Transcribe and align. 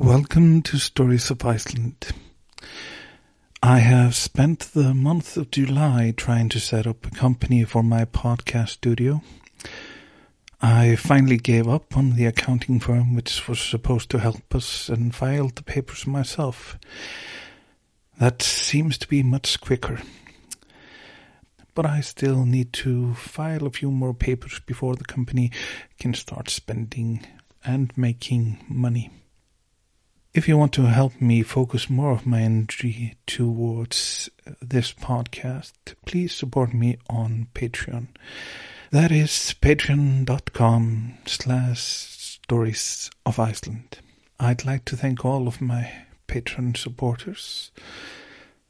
Welcome 0.00 0.62
to 0.62 0.78
Stories 0.78 1.30
of 1.30 1.44
Iceland. 1.44 2.12
I 3.62 3.80
have 3.80 4.14
spent 4.14 4.60
the 4.72 4.94
month 4.94 5.36
of 5.36 5.50
July 5.50 6.14
trying 6.16 6.48
to 6.48 6.58
set 6.58 6.86
up 6.86 7.04
a 7.04 7.10
company 7.10 7.64
for 7.64 7.82
my 7.82 8.06
podcast 8.06 8.70
studio. 8.70 9.20
I 10.62 10.96
finally 10.96 11.36
gave 11.36 11.68
up 11.68 11.98
on 11.98 12.16
the 12.16 12.24
accounting 12.24 12.80
firm 12.80 13.14
which 13.14 13.46
was 13.46 13.60
supposed 13.60 14.08
to 14.12 14.20
help 14.20 14.54
us 14.54 14.88
and 14.88 15.14
filed 15.14 15.56
the 15.56 15.62
papers 15.62 16.06
myself. 16.06 16.78
That 18.18 18.40
seems 18.40 18.96
to 18.96 19.06
be 19.06 19.22
much 19.22 19.60
quicker. 19.60 20.00
But 21.74 21.84
I 21.84 22.00
still 22.00 22.46
need 22.46 22.72
to 22.72 23.12
file 23.12 23.66
a 23.66 23.70
few 23.70 23.90
more 23.90 24.14
papers 24.14 24.62
before 24.64 24.96
the 24.96 25.04
company 25.04 25.52
can 25.98 26.14
start 26.14 26.48
spending 26.48 27.26
and 27.62 27.92
making 27.98 28.64
money. 28.66 29.19
If 30.32 30.46
you 30.46 30.56
want 30.56 30.72
to 30.74 30.82
help 30.82 31.20
me 31.20 31.42
focus 31.42 31.90
more 31.90 32.12
of 32.12 32.24
my 32.24 32.42
energy 32.42 33.16
towards 33.26 34.30
uh, 34.46 34.52
this 34.62 34.92
podcast, 34.92 35.72
please 36.06 36.32
support 36.32 36.72
me 36.72 36.98
on 37.08 37.48
Patreon. 37.52 38.06
That 38.92 39.10
is 39.10 39.56
patreon.com 39.60 41.14
slash 41.26 41.80
stories 41.80 43.10
of 43.26 43.40
Iceland. 43.40 43.98
I'd 44.38 44.64
like 44.64 44.84
to 44.84 44.96
thank 44.96 45.24
all 45.24 45.48
of 45.48 45.60
my 45.60 45.90
Patreon 46.28 46.76
supporters, 46.76 47.72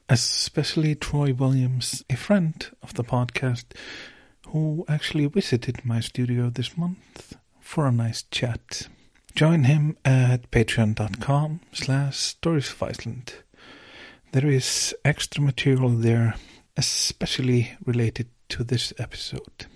especially 0.08 0.94
Troy 0.94 1.34
Williams, 1.34 2.02
a 2.08 2.16
friend 2.16 2.66
of 2.82 2.94
the 2.94 3.04
podcast, 3.04 3.66
who 4.46 4.86
actually 4.88 5.26
visited 5.26 5.84
my 5.84 6.00
studio 6.00 6.48
this 6.48 6.78
month 6.78 7.36
for 7.60 7.86
a 7.86 7.92
nice 7.92 8.22
chat. 8.30 8.88
Join 9.34 9.64
him 9.64 9.96
at 10.04 10.50
patreon.com 10.50 11.60
slash 11.72 12.16
stories 12.16 12.70
of 12.70 12.82
Iceland. 12.82 13.34
There 14.32 14.46
is 14.46 14.94
extra 15.04 15.42
material 15.42 15.88
there, 15.90 16.34
especially 16.76 17.72
related 17.84 18.28
to 18.50 18.64
this 18.64 18.92
episode. 18.98 19.66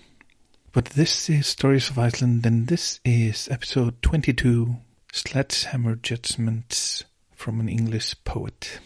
But 0.72 0.86
this 0.86 1.30
is 1.30 1.46
Stories 1.46 1.88
of 1.88 1.98
Iceland, 1.98 2.44
and 2.44 2.66
this 2.66 3.00
is 3.04 3.48
episode 3.48 4.02
22 4.02 4.76
Sledgehammer 5.12 5.96
Judgments 5.96 7.04
from 7.34 7.60
an 7.60 7.68
English 7.68 8.16
Poet. 8.24 8.80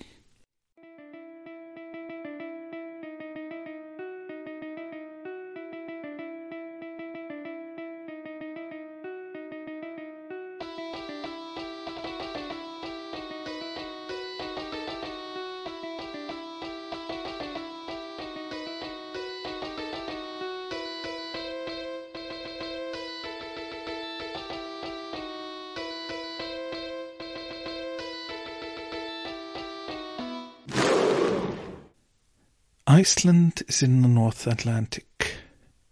Iceland 32.98 33.62
is 33.68 33.80
in 33.80 34.02
the 34.02 34.08
North 34.08 34.48
Atlantic. 34.48 35.36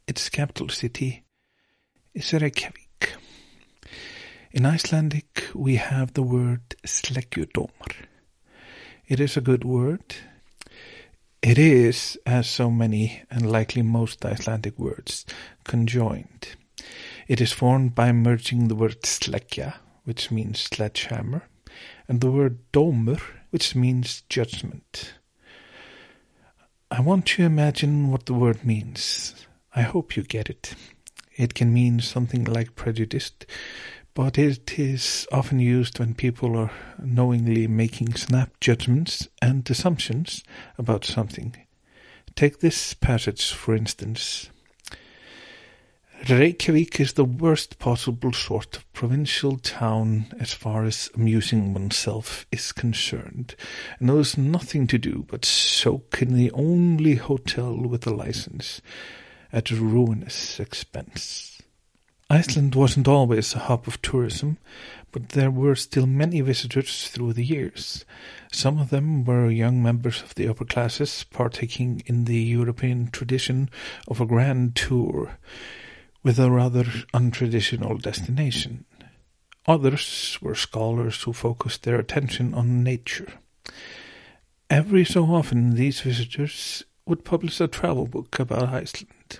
Its 0.09 0.29
capital 0.29 0.69
city 0.71 1.23
is 2.13 2.33
Reykjavik. 2.33 3.13
In 4.51 4.67
Icelandic, 4.67 5.47
we 5.55 5.77
have 5.77 6.15
the 6.15 6.25
word 6.25 6.75
sleggjudómur. 6.85 7.93
It 9.07 9.21
is 9.21 9.37
a 9.37 9.41
good 9.41 9.63
word. 9.63 10.17
It 11.43 11.59
is, 11.59 12.19
as 12.27 12.51
so 12.51 12.73
many 12.73 13.23
and 13.31 13.53
likely 13.53 13.83
most 13.83 14.25
Icelandic 14.25 14.77
words, 14.77 15.25
conjoined. 15.63 16.57
It 17.29 17.41
is 17.41 17.53
formed 17.53 17.95
by 17.95 18.11
merging 18.11 18.67
the 18.67 18.75
word 18.75 19.03
sleggja, 19.03 19.75
which 20.03 20.33
means 20.33 20.59
sledgehammer, 20.59 21.43
and 22.09 22.21
the 22.21 22.33
word 22.33 22.59
dómur, 22.73 23.21
which 23.51 23.77
means 23.77 24.23
judgment. 24.29 25.13
I 26.89 27.01
want 27.01 27.33
you 27.33 27.43
to 27.43 27.47
imagine 27.47 28.13
what 28.13 28.27
the 28.27 28.35
word 28.35 28.65
means. 28.65 29.35
I 29.75 29.83
hope 29.83 30.17
you 30.17 30.23
get 30.23 30.49
it. 30.49 30.77
It 31.35 31.53
can 31.53 31.75
mean 31.75 31.99
something 31.99 32.45
like 32.45 32.77
prejudiced, 32.77 33.45
but 34.15 34.39
it 34.39 34.79
is 34.79 35.27
often 35.33 35.59
used 35.59 35.99
when 35.99 36.15
people 36.15 36.57
are 36.57 36.71
knowingly 37.03 37.67
making 37.67 38.15
snap 38.15 38.61
judgments 38.61 39.27
and 39.43 39.69
assumptions 39.69 40.45
about 40.79 41.05
something. 41.05 41.57
Take 42.37 42.61
this 42.61 42.95
passage, 42.95 43.51
for 43.51 43.75
instance. 43.75 44.51
Reykjavik 46.29 46.99
is 46.99 47.13
the 47.13 47.25
worst 47.25 47.79
possible 47.79 48.33
sort 48.33 48.77
of 48.77 48.93
provincial 48.93 49.59
town 49.59 50.27
as 50.41 50.53
far 50.53 50.85
as 50.85 51.09
amusing 51.15 51.73
oneself 51.73 52.47
is 52.51 52.73
concerned, 52.73 53.55
and 54.01 54.09
knows 54.09 54.37
nothing 54.37 54.89
to 54.89 54.99
do 54.99 55.25
but 55.29 55.45
soak 55.45 56.21
in 56.21 56.35
the 56.35 56.51
only 56.51 57.15
hotel 57.15 57.77
with 57.77 58.07
a 58.09 58.15
license 58.15 58.81
at 59.53 59.71
ruinous 59.71 60.59
expense. 60.59 61.63
Iceland 62.29 62.75
wasn't 62.75 63.07
always 63.07 63.55
a 63.55 63.61
hub 63.61 63.87
of 63.87 64.03
tourism, 64.03 64.59
but 65.13 65.29
there 65.29 65.51
were 65.51 65.77
still 65.77 66.07
many 66.07 66.41
visitors 66.41 67.07
through 67.07 67.35
the 67.35 67.45
years. 67.45 68.05
Some 68.51 68.79
of 68.79 68.91
them 68.91 69.25
were 69.25 69.49
young 69.49 69.81
members 69.81 70.23
of 70.23 70.35
the 70.35 70.49
upper 70.49 70.65
classes 70.65 71.25
partaking 71.31 72.03
in 72.07 72.25
the 72.25 72.41
European 72.41 73.13
tradition 73.13 73.71
of 74.09 74.21
a 74.21 74.27
grand 74.27 74.75
tour 74.75 75.39
with 76.27 76.41
a 76.41 76.51
rather 76.51 76.83
untraditional 77.15 78.03
destination. 78.03 78.85
Others 79.69 80.37
were 80.43 80.57
scholars 80.57 81.23
who 81.23 81.33
focused 81.33 81.85
their 81.85 82.01
attention 82.01 82.53
on 82.53 82.83
nature. 82.83 83.35
Every 84.69 85.05
so 85.05 85.27
often, 85.27 85.77
these 85.77 86.01
visitors 86.01 86.83
would 87.07 87.25
publish 87.25 87.61
a 87.61 87.69
travel 87.69 88.09
book 88.09 88.41
about 88.41 88.71
Iceland. 88.71 89.39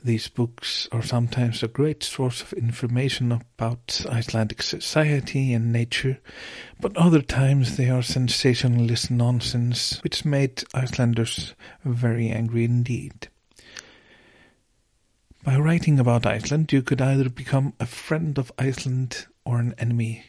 These 0.00 0.28
books 0.28 0.86
are 0.92 1.02
sometimes 1.02 1.60
a 1.60 1.66
great 1.66 2.04
source 2.04 2.40
of 2.40 2.52
information 2.52 3.32
about 3.32 4.06
Icelandic 4.08 4.62
society 4.62 5.52
and 5.52 5.72
nature, 5.72 6.20
but 6.80 6.96
other 6.96 7.20
times 7.20 7.76
they 7.76 7.90
are 7.90 8.02
sensationalist 8.02 9.10
nonsense 9.10 10.00
which 10.04 10.24
made 10.24 10.62
Icelanders 10.72 11.56
very 11.84 12.28
angry 12.28 12.62
indeed. 12.62 13.26
By 15.42 15.56
writing 15.56 15.98
about 15.98 16.26
Iceland, 16.26 16.70
you 16.70 16.82
could 16.82 17.00
either 17.00 17.30
become 17.30 17.72
a 17.80 17.86
friend 17.86 18.36
of 18.36 18.52
Iceland 18.58 19.26
or 19.42 19.58
an 19.58 19.74
enemy, 19.78 20.24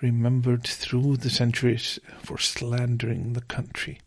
remembered 0.00 0.62
through 0.64 1.16
the 1.16 1.30
centuries 1.30 1.98
for 2.22 2.38
slandering 2.38 3.32
the 3.32 3.40
country. 3.40 3.98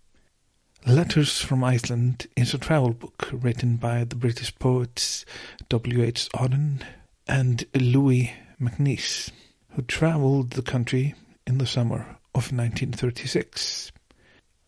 Letters 0.88 1.42
from 1.42 1.62
Iceland 1.62 2.28
is 2.38 2.54
a 2.54 2.58
travel 2.58 2.94
book 2.94 3.28
written 3.34 3.76
by 3.76 4.06
the 4.06 4.16
British 4.16 4.58
poets 4.58 5.26
W. 5.68 6.02
H. 6.04 6.30
Auden 6.34 6.84
and 7.28 7.66
Louis 7.74 8.32
MacNeice, 8.62 9.32
who 9.72 9.82
travelled 9.82 10.52
the 10.52 10.62
country 10.62 11.16
in 11.46 11.58
the 11.58 11.68
summer 11.68 12.18
of 12.34 12.54
1936. 12.54 13.92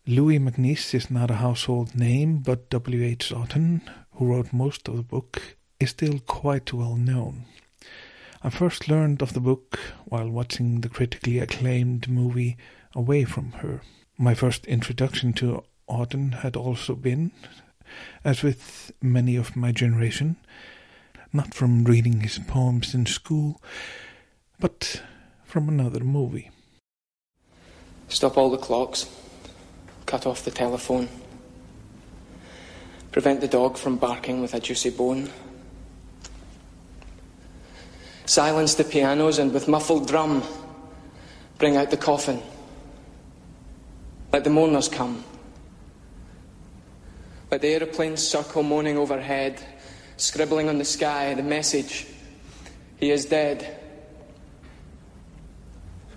Louis 0.06 0.40
MacNeice 0.40 0.94
is 0.94 1.10
not 1.10 1.32
a 1.32 1.36
household 1.36 1.96
name, 1.96 2.40
but 2.40 2.70
W. 2.72 3.04
H. 3.06 3.30
Auden, 3.30 3.82
who 4.12 4.26
wrote 4.26 4.52
most 4.52 4.90
of 4.90 4.98
the 4.98 5.04
book, 5.04 5.57
is 5.80 5.92
still 5.92 6.20
quite 6.20 6.74
well 6.74 6.96
known. 6.96 7.46
I 8.44 8.50
first 8.50 8.88
learned 8.88 9.22
of 9.22 9.34
the 9.34 9.40
book 9.40 9.80
while 10.06 10.30
watching 10.30 10.82
the 10.82 10.90
critically 10.90 11.40
acclaimed 11.40 12.08
movie 12.08 12.58
Away 12.96 13.26
from 13.26 13.52
Her. 13.54 13.82
My 14.18 14.34
first 14.34 14.66
introduction 14.66 15.34
to 15.34 15.64
Auden 15.90 16.40
had 16.40 16.56
also 16.56 16.96
been, 16.96 17.32
as 18.24 18.44
with 18.44 18.92
many 19.02 19.36
of 19.36 19.56
my 19.56 19.72
generation, 19.72 20.38
not 21.34 21.54
from 21.54 21.84
reading 21.84 22.22
his 22.22 22.40
poems 22.40 22.94
in 22.94 23.06
school, 23.06 23.62
but 24.60 25.02
from 25.44 25.70
another 25.70 26.00
movie. 26.00 26.50
Stop 28.10 28.38
all 28.38 28.50
the 28.50 28.58
clocks. 28.58 29.06
Cut 30.06 30.26
off 30.26 30.46
the 30.46 30.52
telephone. 30.52 31.10
Prevent 33.12 33.42
the 33.42 33.48
dog 33.48 33.78
from 33.78 33.98
barking 33.98 34.42
with 34.42 34.54
a 34.54 34.60
juicy 34.60 34.90
bone. 34.90 35.30
Silence 38.28 38.76
the 38.76 38.84
pianos 38.84 39.40
and 39.40 39.54
with 39.54 39.70
muffled 39.70 40.06
drum, 40.06 40.44
bring 41.58 41.78
out 41.78 41.90
the 41.92 41.98
coffin. 41.98 42.42
Let 44.34 44.44
the 44.44 44.50
mourners 44.50 44.90
come. 44.90 45.24
Let 47.50 47.62
the 47.62 47.70
aeroplanes 47.70 48.22
circle 48.22 48.64
moaning 48.64 48.98
overhead, 48.98 49.64
scribbling 50.18 50.68
on 50.68 50.78
the 50.78 50.86
sky 50.86 51.34
the 51.36 51.42
message 51.42 52.06
He 52.98 53.12
is 53.12 53.26
dead. 53.26 53.80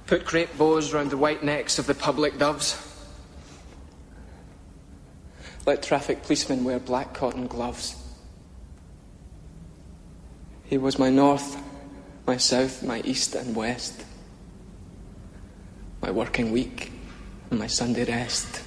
Put 0.07 0.25
crepe 0.25 0.59
bows 0.59 0.93
round 0.93 1.11
the 1.11 1.17
white 1.17 1.45
necks 1.45 1.79
of 1.79 1.87
the 1.87 1.95
public 1.95 2.39
doves. 2.39 2.77
Let 5.65 5.85
traffic 5.85 6.23
policemen 6.23 6.65
wear 6.65 6.81
black 6.81 7.15
cotton 7.15 7.47
gloves. 7.47 7.95
He 10.65 10.77
was 10.77 10.99
my 10.99 11.11
north, 11.11 11.70
my 12.31 12.37
south, 12.37 12.85
my 12.85 13.01
east 13.01 13.35
and 13.35 13.57
west, 13.57 14.05
my 16.01 16.13
working 16.13 16.53
week 16.53 16.93
and 17.51 17.59
my 17.59 17.67
Sunday 17.67 18.05
rest, 18.05 18.63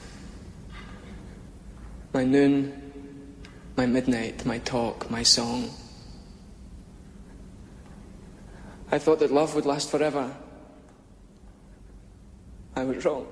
my 2.13 2.25
noon, 2.25 3.33
my 3.77 3.85
midnight, 3.85 4.45
my 4.45 4.59
talk, 4.59 5.09
my 5.09 5.23
song. 5.23 5.69
I 8.91 8.99
thought 8.99 9.19
that 9.19 9.31
love 9.31 9.55
would 9.55 9.65
last 9.65 9.89
forever. 9.89 10.35
I 12.75 12.83
was 12.83 13.05
wrong. 13.05 13.27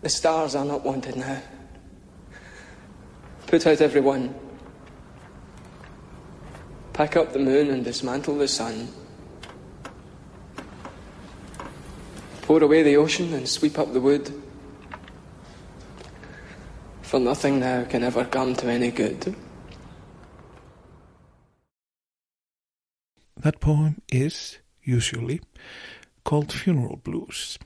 The 0.00 0.08
stars 0.08 0.54
are 0.54 0.64
not 0.64 0.82
wanted 0.82 1.16
now. 1.16 1.42
Put 3.46 3.66
out 3.66 3.82
everyone. 3.82 4.34
Pack 6.94 7.16
up 7.16 7.32
the 7.32 7.40
moon 7.40 7.70
and 7.70 7.84
dismantle 7.84 8.38
the 8.38 8.46
sun. 8.46 8.88
Pour 12.42 12.62
away 12.62 12.84
the 12.84 12.96
ocean 12.96 13.34
and 13.34 13.48
sweep 13.48 13.80
up 13.80 13.92
the 13.92 14.00
wood. 14.00 14.32
For 17.02 17.18
nothing 17.18 17.58
now 17.58 17.82
can 17.84 18.04
ever 18.04 18.24
come 18.24 18.54
to 18.54 18.68
any 18.68 18.92
good. 18.92 19.34
That 23.36 23.58
poem 23.58 24.00
is, 24.08 24.58
usually, 24.84 25.40
called 26.22 26.52
Funeral 26.52 27.00
Blues. 27.02 27.58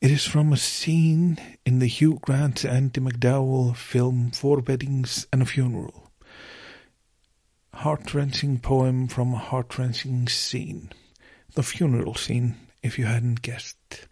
It 0.00 0.10
is 0.10 0.26
from 0.26 0.52
a 0.52 0.56
scene 0.56 1.38
in 1.64 1.78
the 1.78 1.86
Hugh 1.86 2.18
Grant 2.20 2.64
Andie 2.64 3.00
MacDowell 3.00 3.76
film 3.76 4.32
Four 4.32 4.58
Weddings 4.66 5.28
and 5.32 5.42
a 5.42 5.46
Funeral. 5.46 6.07
Heart-wrenching 7.82 8.58
poem 8.58 9.06
from 9.06 9.32
a 9.32 9.38
heart-wrenching 9.38 10.26
scene. 10.26 10.90
The 11.54 11.62
funeral 11.62 12.16
scene, 12.16 12.56
if 12.82 12.98
you 12.98 13.04
hadn't 13.04 13.40
guessed. 13.40 14.08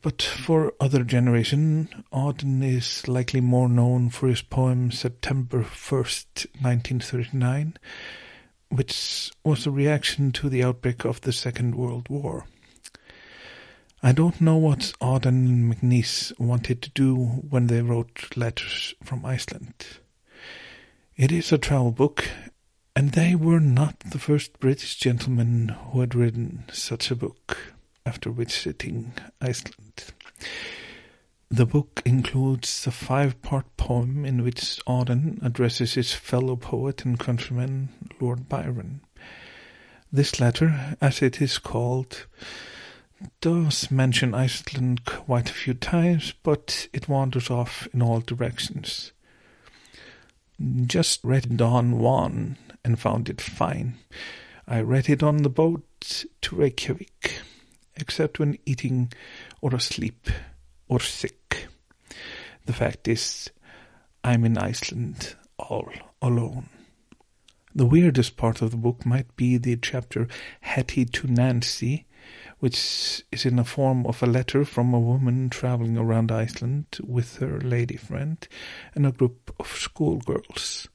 But 0.00 0.22
for 0.22 0.72
other 0.80 1.04
generation, 1.04 2.04
Auden 2.10 2.62
is 2.62 3.06
likely 3.06 3.42
more 3.42 3.68
known 3.68 4.08
for 4.08 4.28
his 4.28 4.40
poem 4.40 4.90
September 4.90 5.62
1st, 5.62 6.46
1939, 6.62 7.76
which 8.70 9.30
was 9.44 9.66
a 9.66 9.70
reaction 9.70 10.32
to 10.32 10.48
the 10.48 10.64
outbreak 10.64 11.04
of 11.04 11.20
the 11.20 11.34
Second 11.34 11.74
World 11.74 12.08
War. 12.08 12.46
I 14.02 14.12
don't 14.12 14.40
know 14.40 14.56
what 14.56 14.94
Auden 15.02 15.26
and 15.26 15.74
MacNeice 15.74 16.32
wanted 16.40 16.80
to 16.80 16.88
do 16.88 17.14
when 17.16 17.66
they 17.66 17.82
wrote 17.82 18.34
letters 18.36 18.94
from 19.04 19.26
Iceland. 19.26 19.98
It 21.14 21.30
is 21.30 21.52
a 21.52 21.58
travel 21.58 21.92
book, 21.92 22.26
and 22.94 23.12
they 23.12 23.34
were 23.34 23.60
not 23.60 24.00
the 24.00 24.18
first 24.18 24.60
British 24.60 24.96
gentlemen 24.96 25.68
who 25.68 26.00
had 26.00 26.14
written 26.14 26.64
such 26.72 27.10
a 27.10 27.16
book 27.16 27.74
after 28.04 28.30
visiting 28.30 29.12
Iceland. 29.40 30.12
The 31.50 31.66
book 31.66 32.02
includes 32.04 32.86
a 32.86 32.90
five-part 32.90 33.76
poem 33.76 34.24
in 34.24 34.42
which 34.42 34.80
Auden 34.86 35.42
addresses 35.44 35.94
his 35.94 36.12
fellow 36.12 36.56
poet 36.56 37.04
and 37.04 37.18
countryman, 37.18 37.90
Lord 38.20 38.48
Byron. 38.48 39.00
This 40.10 40.40
letter, 40.40 40.96
as 41.00 41.22
it 41.22 41.40
is 41.40 41.58
called, 41.58 42.26
does 43.40 43.90
mention 43.90 44.34
Iceland 44.34 45.04
quite 45.04 45.50
a 45.50 45.54
few 45.54 45.74
times, 45.74 46.34
but 46.42 46.88
it 46.92 47.08
wanders 47.08 47.50
off 47.50 47.86
in 47.94 48.02
all 48.02 48.20
directions. 48.20 49.12
Just 50.86 51.20
read 51.24 51.46
it 51.46 51.60
on 51.60 51.98
one 51.98 52.56
and 52.84 52.98
found 52.98 53.28
it 53.28 53.40
fine. 53.40 53.94
I 54.66 54.80
read 54.80 55.08
it 55.08 55.22
on 55.22 55.38
the 55.38 55.50
boat 55.50 56.24
to 56.42 56.56
Reykjavik, 56.56 57.40
except 57.96 58.38
when 58.38 58.58
eating 58.64 59.12
or 59.60 59.74
asleep 59.74 60.28
or 60.88 61.00
sick. 61.00 61.66
The 62.66 62.72
fact 62.72 63.08
is, 63.08 63.50
I'm 64.24 64.44
in 64.44 64.56
Iceland 64.56 65.34
all 65.58 65.90
alone. 66.20 66.68
The 67.74 67.86
weirdest 67.86 68.36
part 68.36 68.60
of 68.60 68.70
the 68.70 68.76
book 68.76 69.06
might 69.06 69.34
be 69.34 69.56
the 69.56 69.76
chapter 69.76 70.28
Hetty 70.60 71.06
to 71.06 71.26
Nancy, 71.26 72.06
which 72.58 73.24
is 73.32 73.46
in 73.46 73.56
the 73.56 73.64
form 73.64 74.06
of 74.06 74.22
a 74.22 74.26
letter 74.26 74.64
from 74.64 74.92
a 74.92 75.00
woman 75.00 75.48
traveling 75.50 75.96
around 75.96 76.30
Iceland 76.30 76.86
with 77.02 77.38
her 77.38 77.58
lady 77.60 77.96
friend 77.96 78.46
and 78.94 79.06
a 79.06 79.12
group 79.12 79.54
of 79.58 79.68
schoolgirls. 79.68 80.88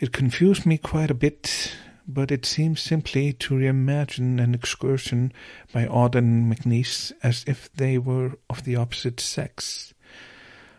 It 0.00 0.12
confused 0.12 0.64
me 0.64 0.78
quite 0.78 1.10
a 1.10 1.14
bit, 1.14 1.74
but 2.08 2.30
it 2.30 2.46
seems 2.46 2.80
simply 2.80 3.34
to 3.34 3.54
reimagine 3.54 4.42
an 4.42 4.54
excursion 4.54 5.30
by 5.74 5.84
Auden 5.84 6.16
and 6.16 6.50
MacNeice 6.50 7.12
as 7.22 7.44
if 7.46 7.70
they 7.74 7.98
were 7.98 8.38
of 8.48 8.64
the 8.64 8.76
opposite 8.76 9.20
sex. 9.20 9.92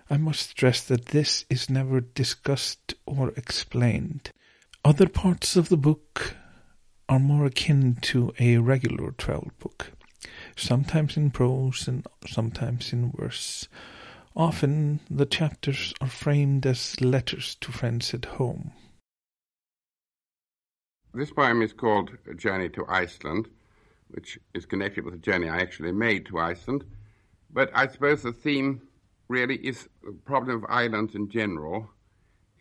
I 0.09 0.17
must 0.17 0.49
stress 0.49 0.81
that 0.85 1.09
this 1.09 1.45
is 1.51 1.69
never 1.69 2.01
discussed 2.01 2.95
or 3.05 3.29
explained. 3.37 4.31
Other 4.83 5.07
parts 5.07 5.55
of 5.55 5.69
the 5.69 5.77
book 5.77 6.35
are 7.07 7.19
more 7.19 7.45
akin 7.45 7.97
to 8.01 8.33
a 8.39 8.57
regular 8.57 9.11
travel 9.11 9.51
book, 9.59 9.91
sometimes 10.55 11.15
in 11.15 11.29
prose 11.29 11.87
and 11.87 12.07
sometimes 12.25 12.91
in 12.91 13.11
verse. 13.11 13.67
Often 14.35 15.01
the 15.11 15.27
chapters 15.27 15.93
are 16.01 16.09
framed 16.09 16.65
as 16.65 16.99
letters 16.99 17.53
to 17.61 17.71
friends 17.71 18.15
at 18.15 18.25
home. 18.25 18.71
This 21.13 21.31
poem 21.31 21.61
is 21.61 21.73
called 21.73 22.17
A 22.29 22.33
Journey 22.33 22.69
to 22.69 22.85
Iceland, 22.87 23.49
which 24.11 24.39
is 24.53 24.65
connected 24.65 25.03
with 25.03 25.13
a 25.13 25.17
journey 25.17 25.49
I 25.49 25.59
actually 25.59 25.91
made 25.91 26.25
to 26.27 26.37
Iceland. 26.37 26.85
But 27.49 27.69
I 27.73 27.87
suppose 27.87 28.23
the 28.23 28.31
theme 28.31 28.87
really 29.27 29.55
is 29.55 29.89
the 30.03 30.13
problem 30.13 30.63
of 30.63 30.69
islands 30.69 31.13
in 31.13 31.29
general 31.29 31.89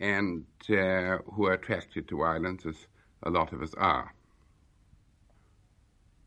and 0.01 0.47
uh, 0.69 1.19
who 1.33 1.47
are 1.47 1.53
attracted 1.53 2.09
to 2.09 2.23
islands, 2.23 2.67
as 2.67 2.89
a 3.23 3.31
lot 3.31 3.53
of 3.53 3.63
us 3.63 3.75
are. 3.75 4.15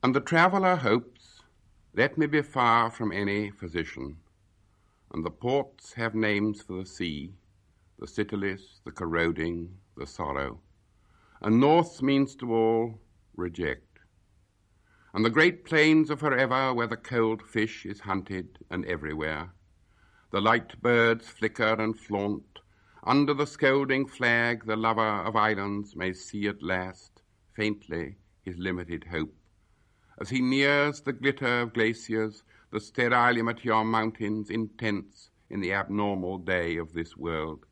And 0.02 0.16
the 0.16 0.22
traveller 0.22 0.78
hopes, 0.78 1.42
let 1.94 2.18
me 2.18 2.26
be 2.26 2.42
far 2.42 2.90
from 2.90 3.12
any 3.12 3.52
physician, 3.52 4.18
and 5.12 5.26
the 5.26 5.32
ports 5.32 5.94
have 5.94 6.16
names 6.16 6.62
for 6.62 6.74
the 6.74 6.86
sea, 6.86 7.34
the 8.00 8.08
citiless, 8.08 8.80
the 8.86 8.92
corroding, 8.92 9.76
the 9.98 10.08
sorrow 10.08 10.60
and 11.44 11.60
north 11.60 12.02
means 12.02 12.36
to 12.38 12.54
all 12.54 13.00
reject. 13.36 14.00
And 15.14 15.26
the 15.26 15.30
great 15.30 15.66
plains 15.66 16.10
are 16.10 16.18
forever 16.18 16.74
where 16.74 16.88
the 16.88 16.98
cold 16.98 17.42
fish 17.42 17.86
is 17.86 18.00
hunted 18.00 18.58
and 18.72 18.86
everywhere. 18.86 19.54
The 20.32 20.42
light 20.42 20.82
birds 20.82 21.28
flicker 21.30 21.74
and 21.74 22.00
flaunt. 22.00 22.60
Under 23.04 23.34
the 23.34 23.46
scolding 23.46 24.08
flag, 24.08 24.66
the 24.66 24.78
lover 24.78 25.02
of 25.02 25.36
islands 25.36 25.96
may 25.96 26.14
see 26.14 26.48
at 26.48 26.64
last, 26.64 27.22
faintly, 27.56 28.16
his 28.42 28.58
limited 28.58 29.04
hope. 29.12 29.36
As 30.20 30.30
he 30.30 30.42
nears 30.42 31.02
the 31.02 31.14
glitter 31.14 31.62
of 31.62 31.74
glaciers, 31.74 32.44
the 32.72 32.80
sterile 32.80 33.38
immature 33.38 33.84
mountains 33.84 34.50
intense 34.50 35.30
in 35.50 35.60
the 35.60 35.74
abnormal 35.74 36.40
day 36.40 36.78
of 36.78 36.94
this 36.94 37.18
world, 37.18 37.66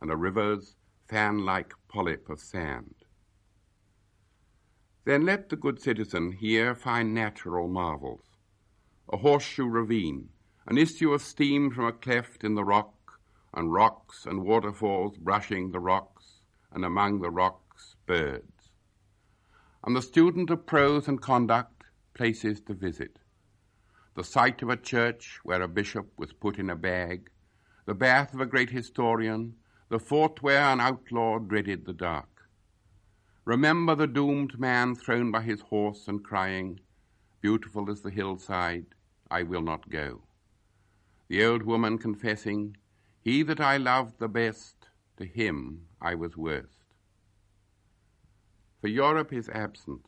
and 0.00 0.10
a 0.10 0.16
river's 0.16 0.74
fan-like 1.08 1.74
polyp 1.88 2.28
of 2.28 2.40
sand. 2.40 3.01
Then 5.04 5.24
let 5.24 5.48
the 5.48 5.56
good 5.56 5.80
citizen 5.80 6.32
here 6.32 6.76
find 6.76 7.12
natural 7.12 7.66
marvels. 7.66 8.24
A 9.12 9.16
horseshoe 9.16 9.66
ravine, 9.66 10.28
an 10.66 10.78
issue 10.78 11.12
of 11.12 11.22
steam 11.22 11.72
from 11.72 11.86
a 11.86 11.92
cleft 11.92 12.44
in 12.44 12.54
the 12.54 12.64
rock, 12.64 13.18
and 13.52 13.72
rocks 13.72 14.26
and 14.26 14.44
waterfalls 14.44 15.18
brushing 15.18 15.72
the 15.72 15.80
rocks, 15.80 16.42
and 16.70 16.84
among 16.84 17.20
the 17.20 17.30
rocks 17.30 17.96
birds. 18.06 18.70
And 19.82 19.96
the 19.96 20.02
student 20.02 20.50
of 20.50 20.66
prose 20.66 21.08
and 21.08 21.20
conduct 21.20 21.82
places 22.14 22.60
to 22.62 22.74
visit. 22.74 23.18
The 24.14 24.24
site 24.24 24.62
of 24.62 24.68
a 24.68 24.76
church 24.76 25.40
where 25.42 25.62
a 25.62 25.68
bishop 25.68 26.12
was 26.16 26.32
put 26.32 26.58
in 26.58 26.70
a 26.70 26.76
bag, 26.76 27.28
the 27.86 27.94
bath 27.94 28.34
of 28.34 28.40
a 28.40 28.46
great 28.46 28.70
historian, 28.70 29.56
the 29.88 29.98
fort 29.98 30.42
where 30.42 30.62
an 30.62 30.80
outlaw 30.80 31.38
dreaded 31.40 31.86
the 31.86 31.92
dark. 31.92 32.31
Remember 33.44 33.96
the 33.96 34.06
doomed 34.06 34.60
man 34.60 34.94
thrown 34.94 35.32
by 35.32 35.42
his 35.42 35.62
horse 35.62 36.06
and 36.06 36.22
crying, 36.22 36.78
Beautiful 37.40 37.90
as 37.90 38.02
the 38.02 38.10
hillside, 38.10 38.86
I 39.30 39.42
will 39.42 39.62
not 39.62 39.90
go. 39.90 40.22
The 41.26 41.44
old 41.44 41.64
woman 41.64 41.98
confessing, 41.98 42.76
He 43.20 43.42
that 43.42 43.60
I 43.60 43.78
loved 43.78 44.20
the 44.20 44.28
best, 44.28 44.88
to 45.16 45.24
him 45.24 45.88
I 46.00 46.14
was 46.14 46.36
worst. 46.36 46.84
For 48.80 48.88
Europe 48.88 49.32
is 49.32 49.48
absent, 49.48 50.06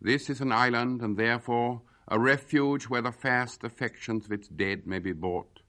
This 0.00 0.30
is 0.30 0.40
an 0.40 0.52
island, 0.52 1.02
and 1.02 1.16
therefore 1.16 1.82
a 2.06 2.20
refuge 2.20 2.84
where 2.84 3.02
the 3.02 3.10
fast 3.10 3.64
affections 3.64 4.26
of 4.26 4.32
its 4.32 4.46
dead 4.46 4.86
may 4.86 5.00
be 5.00 5.12
bought 5.12 5.60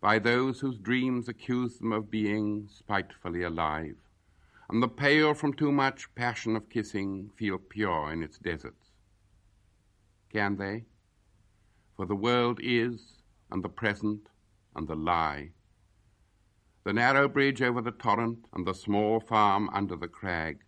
by 0.00 0.18
those 0.18 0.60
whose 0.60 0.78
dreams 0.78 1.28
accuse 1.28 1.78
them 1.78 1.92
of 1.92 2.10
being 2.10 2.66
spitefully 2.68 3.42
alive, 3.42 3.96
and 4.72 4.82
the 4.82 4.88
pale 4.88 5.34
from 5.34 5.52
too 5.52 5.70
much 5.70 6.12
passion 6.16 6.56
of 6.56 6.68
kissing 6.68 7.30
feel 7.36 7.58
pure 7.58 8.12
in 8.12 8.22
its 8.22 8.38
deserts. 8.38 8.90
Can 10.32 10.56
they? 10.56 10.86
For 11.96 12.06
the 12.06 12.16
world 12.16 12.58
is, 12.60 13.18
and 13.50 13.62
the 13.62 13.68
present, 13.68 14.28
and 14.74 14.88
the 14.88 14.96
lie. 14.96 15.50
The 16.82 16.92
narrow 16.92 17.28
bridge 17.28 17.62
over 17.62 17.80
the 17.80 17.92
torrent 17.92 18.46
and 18.52 18.66
the 18.66 18.74
small 18.74 19.20
farm 19.20 19.70
under 19.72 19.94
the 19.94 20.08
crag 20.08 20.64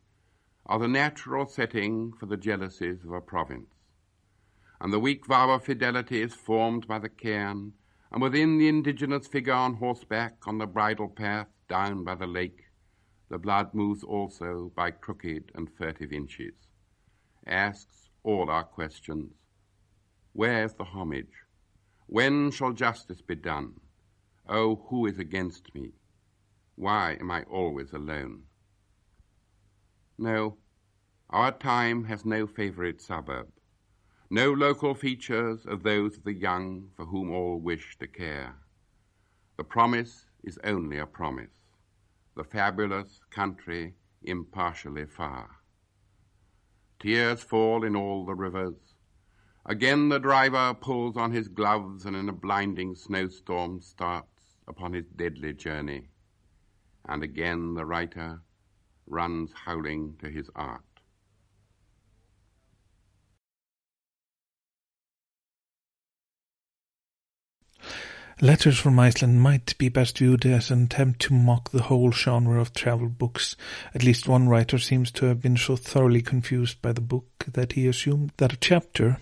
are 0.66 0.78
the 0.78 0.86
natural 0.86 1.46
setting 1.46 2.12
for 2.12 2.26
the 2.26 2.36
jealousies 2.36 3.02
of 3.04 3.12
a 3.12 3.20
province 3.20 3.74
and 4.80 4.92
the 4.92 5.00
weak 5.00 5.24
vow 5.26 5.50
of 5.50 5.64
fidelity 5.64 6.20
is 6.20 6.34
formed 6.34 6.86
by 6.86 6.98
the 6.98 7.08
cairn, 7.08 7.72
and 8.12 8.20
within 8.20 8.58
the 8.58 8.68
indigenous 8.68 9.26
figure 9.26 9.54
on 9.54 9.74
horseback 9.74 10.36
on 10.46 10.58
the 10.58 10.66
bridle 10.66 11.08
path 11.08 11.46
down 11.68 12.04
by 12.04 12.14
the 12.14 12.26
lake, 12.26 12.63
the 13.34 13.38
blood 13.40 13.74
moves 13.74 14.04
also 14.04 14.70
by 14.76 14.92
crooked 14.92 15.50
and 15.56 15.68
furtive 15.76 16.12
inches, 16.12 16.54
asks 17.48 18.08
all 18.22 18.48
our 18.48 18.62
questions. 18.62 19.32
Where's 20.32 20.74
the 20.74 20.84
homage? 20.84 21.42
When 22.06 22.52
shall 22.52 22.72
justice 22.72 23.22
be 23.22 23.34
done? 23.34 23.80
Oh, 24.48 24.86
who 24.88 25.06
is 25.06 25.18
against 25.18 25.74
me? 25.74 25.94
Why 26.76 27.16
am 27.18 27.32
I 27.32 27.42
always 27.42 27.92
alone? 27.92 28.44
No, 30.16 30.58
our 31.28 31.50
time 31.50 32.04
has 32.04 32.24
no 32.24 32.46
favorite 32.46 33.00
suburb 33.00 33.48
no 34.30 34.52
local 34.52 34.94
features 34.94 35.66
of 35.66 35.82
those 35.82 36.18
of 36.18 36.22
the 36.22 36.32
young 36.32 36.88
for 36.96 37.04
whom 37.06 37.32
all 37.32 37.58
wish 37.58 37.98
to 37.98 38.06
care. 38.06 38.54
The 39.56 39.64
promise 39.64 40.26
is 40.44 40.56
only 40.62 40.98
a 40.98 41.06
promise, 41.06 41.63
the 42.36 42.44
fabulous 42.44 43.20
country 43.30 43.94
impartially 44.22 45.06
far. 45.06 45.50
Tears 47.00 47.42
fall 47.42 47.84
in 47.84 47.94
all 47.94 48.24
the 48.24 48.34
rivers. 48.34 48.94
Again 49.66 50.08
the 50.08 50.18
driver 50.18 50.74
pulls 50.74 51.16
on 51.16 51.32
his 51.32 51.48
gloves 51.48 52.04
and 52.04 52.16
in 52.16 52.28
a 52.28 52.32
blinding 52.32 52.94
snowstorm 52.94 53.80
starts 53.80 54.56
upon 54.66 54.92
his 54.92 55.06
deadly 55.06 55.52
journey. 55.52 56.08
And 57.06 57.22
again 57.22 57.74
the 57.74 57.84
writer 57.84 58.40
runs 59.06 59.50
howling 59.52 60.16
to 60.20 60.28
his 60.28 60.50
art. 60.54 60.93
Letters 68.40 68.76
from 68.76 68.98
Iceland 68.98 69.40
might 69.40 69.78
be 69.78 69.88
best 69.88 70.18
viewed 70.18 70.44
as 70.44 70.70
an 70.70 70.84
attempt 70.84 71.20
to 71.20 71.34
mock 71.34 71.70
the 71.70 71.82
whole 71.82 72.10
genre 72.10 72.60
of 72.60 72.74
travel 72.74 73.08
books. 73.08 73.54
At 73.94 74.02
least 74.02 74.26
one 74.26 74.48
writer 74.48 74.78
seems 74.78 75.12
to 75.12 75.26
have 75.26 75.40
been 75.40 75.56
so 75.56 75.76
thoroughly 75.76 76.20
confused 76.20 76.82
by 76.82 76.92
the 76.92 77.00
book 77.00 77.44
that 77.52 77.72
he 77.72 77.86
assumed 77.86 78.32
that 78.38 78.52
a 78.52 78.56
chapter 78.56 79.18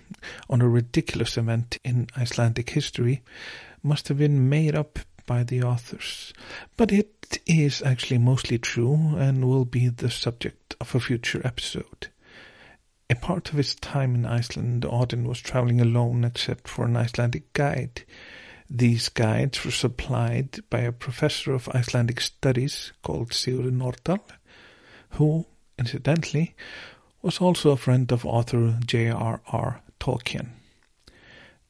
on 0.49 0.63
a 0.63 0.69
ridiculous 0.69 1.37
event 1.37 1.79
in 1.85 2.09
Icelandic 2.17 2.71
history 2.71 3.23
must 3.83 4.09
have 4.09 4.17
been 4.17 4.49
made 4.49 4.75
up 4.75 4.99
by 5.27 5.43
the 5.43 5.63
authors. 5.63 6.33
But 6.79 6.91
it 6.91 7.39
is 7.47 7.83
actually 7.83 8.19
mostly 8.19 8.57
true 8.57 9.15
and 9.17 9.47
will 9.47 9.67
be 9.67 9.89
the 9.89 10.11
subject 10.11 10.75
of 10.81 10.95
a 10.95 11.01
future 11.01 11.43
episode. 11.45 12.09
A 13.11 13.15
part 13.15 13.51
of 13.51 13.59
his 13.59 13.75
time 13.75 14.15
in 14.15 14.25
Iceland, 14.25 14.85
Auden 14.85 15.27
was 15.27 15.39
traveling 15.39 15.83
alone 15.83 16.25
except 16.25 16.67
for 16.67 16.87
an 16.87 16.97
Icelandic 16.97 17.53
guide. 17.53 18.05
These 18.75 19.11
guides 19.11 19.67
were 19.67 19.71
supplied 19.71 20.61
by 20.71 20.79
a 20.79 20.93
professor 20.93 21.53
of 21.53 21.69
Icelandic 21.75 22.23
studies 22.23 22.95
called 23.03 23.33
Sigurður 23.33 23.71
Nordal, 23.71 24.21
who, 25.11 25.45
incidentally, 25.79 26.55
was 27.21 27.39
also 27.39 27.73
a 27.73 27.77
friend 27.77 28.11
of 28.11 28.25
author 28.25 28.79
J.R.R. 28.87 29.83
Tolkien. 30.01 30.53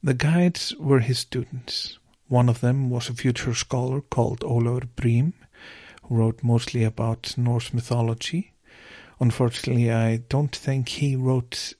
The 0.01 0.15
guides 0.15 0.77
were 0.77 1.01
his 1.01 1.19
students. 1.19 1.99
One 2.29 2.49
of 2.49 2.61
them 2.61 2.89
was 2.89 3.09
a 3.09 3.15
future 3.15 3.55
scholar 3.55 4.01
called 4.01 4.43
Ólafur 4.43 4.89
Briem, 4.95 5.33
who 6.05 6.15
wrote 6.15 6.45
mostly 6.45 6.85
about 6.85 7.37
Norse 7.37 7.75
mythology. 7.75 8.53
Unfortunately, 9.19 9.91
I 9.91 10.19
don't 10.19 10.55
think 10.55 10.89
he 10.89 11.17
wrote 11.17 11.75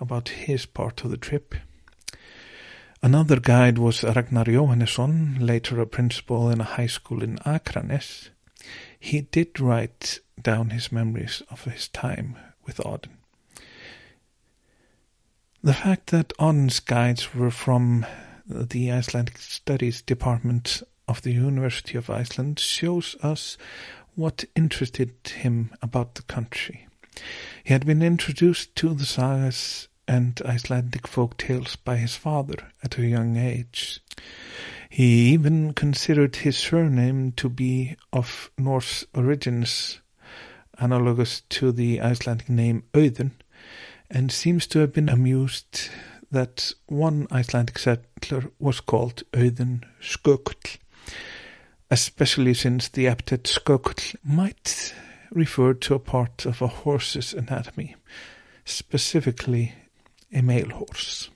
about 0.00 0.30
his 0.30 0.66
part 0.66 1.04
of 1.04 1.12
the 1.12 1.16
trip. 1.16 1.54
Another 3.02 3.38
guide 3.38 3.78
was 3.78 4.02
Ragnar 4.02 4.44
Johannesson, 4.44 5.38
later 5.38 5.80
a 5.80 5.86
principal 5.86 6.50
in 6.50 6.60
a 6.60 6.64
high 6.64 6.86
school 6.86 7.22
in 7.22 7.38
Akranes. 7.44 8.30
He 8.98 9.20
did 9.20 9.60
write 9.60 10.20
down 10.40 10.70
his 10.70 10.90
memories 10.90 11.42
of 11.50 11.64
his 11.64 11.88
time 11.88 12.36
with 12.64 12.78
Auden. 12.78 13.18
The 15.62 15.74
fact 15.74 16.10
that 16.10 16.32
Auden's 16.38 16.80
guides 16.80 17.34
were 17.34 17.50
from 17.50 18.06
the 18.46 18.90
Icelandic 18.90 19.38
Studies 19.38 20.00
Department 20.00 20.82
of 21.08 21.22
the 21.22 21.32
University 21.32 21.98
of 21.98 22.08
Iceland 22.08 22.58
shows 22.58 23.16
us 23.22 23.58
what 24.14 24.44
interested 24.54 25.12
him 25.28 25.70
about 25.82 26.14
the 26.14 26.22
country. 26.22 26.86
He 27.62 27.72
had 27.72 27.84
been 27.84 28.02
introduced 28.02 28.74
to 28.76 28.94
the 28.94 29.04
sagas 29.04 29.88
and 30.08 30.40
Icelandic 30.44 31.06
folk 31.06 31.36
tales 31.36 31.76
by 31.76 31.96
his 31.96 32.14
father 32.14 32.56
at 32.82 32.98
a 32.98 33.06
young 33.06 33.36
age. 33.36 34.00
He 34.88 35.32
even 35.32 35.74
considered 35.74 36.36
his 36.36 36.56
surname 36.56 37.32
to 37.32 37.48
be 37.48 37.96
of 38.12 38.50
Norse 38.56 39.04
origins, 39.14 40.00
analogous 40.78 41.42
to 41.50 41.72
the 41.72 42.00
Icelandic 42.00 42.48
name 42.48 42.84
Auðun, 42.94 43.32
and 44.10 44.30
seems 44.30 44.66
to 44.68 44.78
have 44.78 44.92
been 44.92 45.08
amused 45.08 45.90
that 46.30 46.72
one 46.86 47.26
Icelandic 47.32 47.78
settler 47.78 48.50
was 48.58 48.80
called 48.80 49.22
Auðun 49.32 49.84
Skökull, 50.00 50.78
especially 51.90 52.54
since 52.54 52.88
the 52.88 53.06
epithet 53.06 53.44
Skökull 53.44 54.16
might 54.24 54.94
refer 55.30 55.74
to 55.74 55.94
a 55.94 55.98
part 55.98 56.46
of 56.46 56.62
a 56.62 56.66
horse's 56.66 57.34
anatomy, 57.34 57.96
specifically 58.64 59.74
a 60.32 60.42
male 60.42 60.70
horse. 60.70 61.30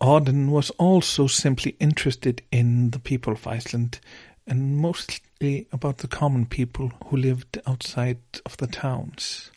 Auden 0.00 0.50
was 0.50 0.70
also 0.70 1.26
simply 1.26 1.76
interested 1.78 2.42
in 2.50 2.90
the 2.90 2.98
people 2.98 3.32
of 3.32 3.46
Iceland 3.46 4.00
and 4.46 4.76
mostly 4.76 5.66
about 5.72 5.98
the 5.98 6.08
common 6.08 6.46
people 6.46 6.92
who 7.06 7.16
lived 7.16 7.58
outside 7.66 8.18
of 8.44 8.56
the 8.56 8.66
towns. 8.66 9.50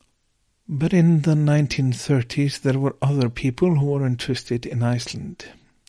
But 0.69 0.93
in 0.93 1.21
the 1.21 1.33
1930s 1.33 2.61
there 2.61 2.79
were 2.79 2.95
other 3.01 3.29
people 3.29 3.75
who 3.75 3.87
were 3.87 4.05
interested 4.05 4.65
in 4.65 4.83
Iceland. 4.83 5.45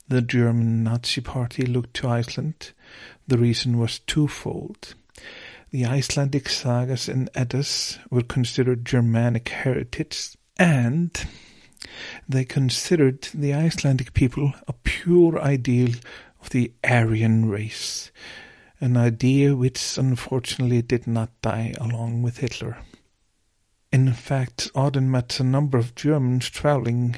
The 0.09 0.23
German 0.23 0.85
Nazi 0.85 1.21
Party 1.21 1.67
looked 1.67 1.95
to 1.95 2.09
Iceland. 2.09 2.73
The 3.27 3.39
reason 3.39 3.79
was 3.79 3.99
twofold. 3.99 4.95
The 5.71 5.85
Icelandic 5.85 6.49
sagas 6.49 7.09
and 7.09 7.29
Eddas 7.35 7.99
were 8.09 8.23
considered 8.23 8.87
Germanic 8.87 9.51
heritage, 9.51 10.37
and 10.59 11.11
they 12.29 12.45
considered 12.45 13.29
the 13.35 13.55
Icelandic 13.55 14.13
people 14.13 14.53
a 14.67 14.73
pure 14.73 15.41
ideal 15.41 15.95
of 16.41 16.51
the 16.51 16.73
Aryan 16.85 17.49
race, 17.49 18.11
an 18.81 18.97
idea 18.97 19.57
which 19.57 19.99
unfortunately 19.99 20.83
did 20.83 21.07
not 21.07 21.31
die 21.43 21.75
along 21.81 22.23
with 22.23 22.39
Hitler. 22.39 22.79
In 23.91 24.13
fact, 24.13 24.71
Auden 24.75 25.09
met 25.09 25.41
a 25.41 25.45
number 25.45 25.79
of 25.79 25.95
Germans 25.95 26.51
traveling 26.51 27.17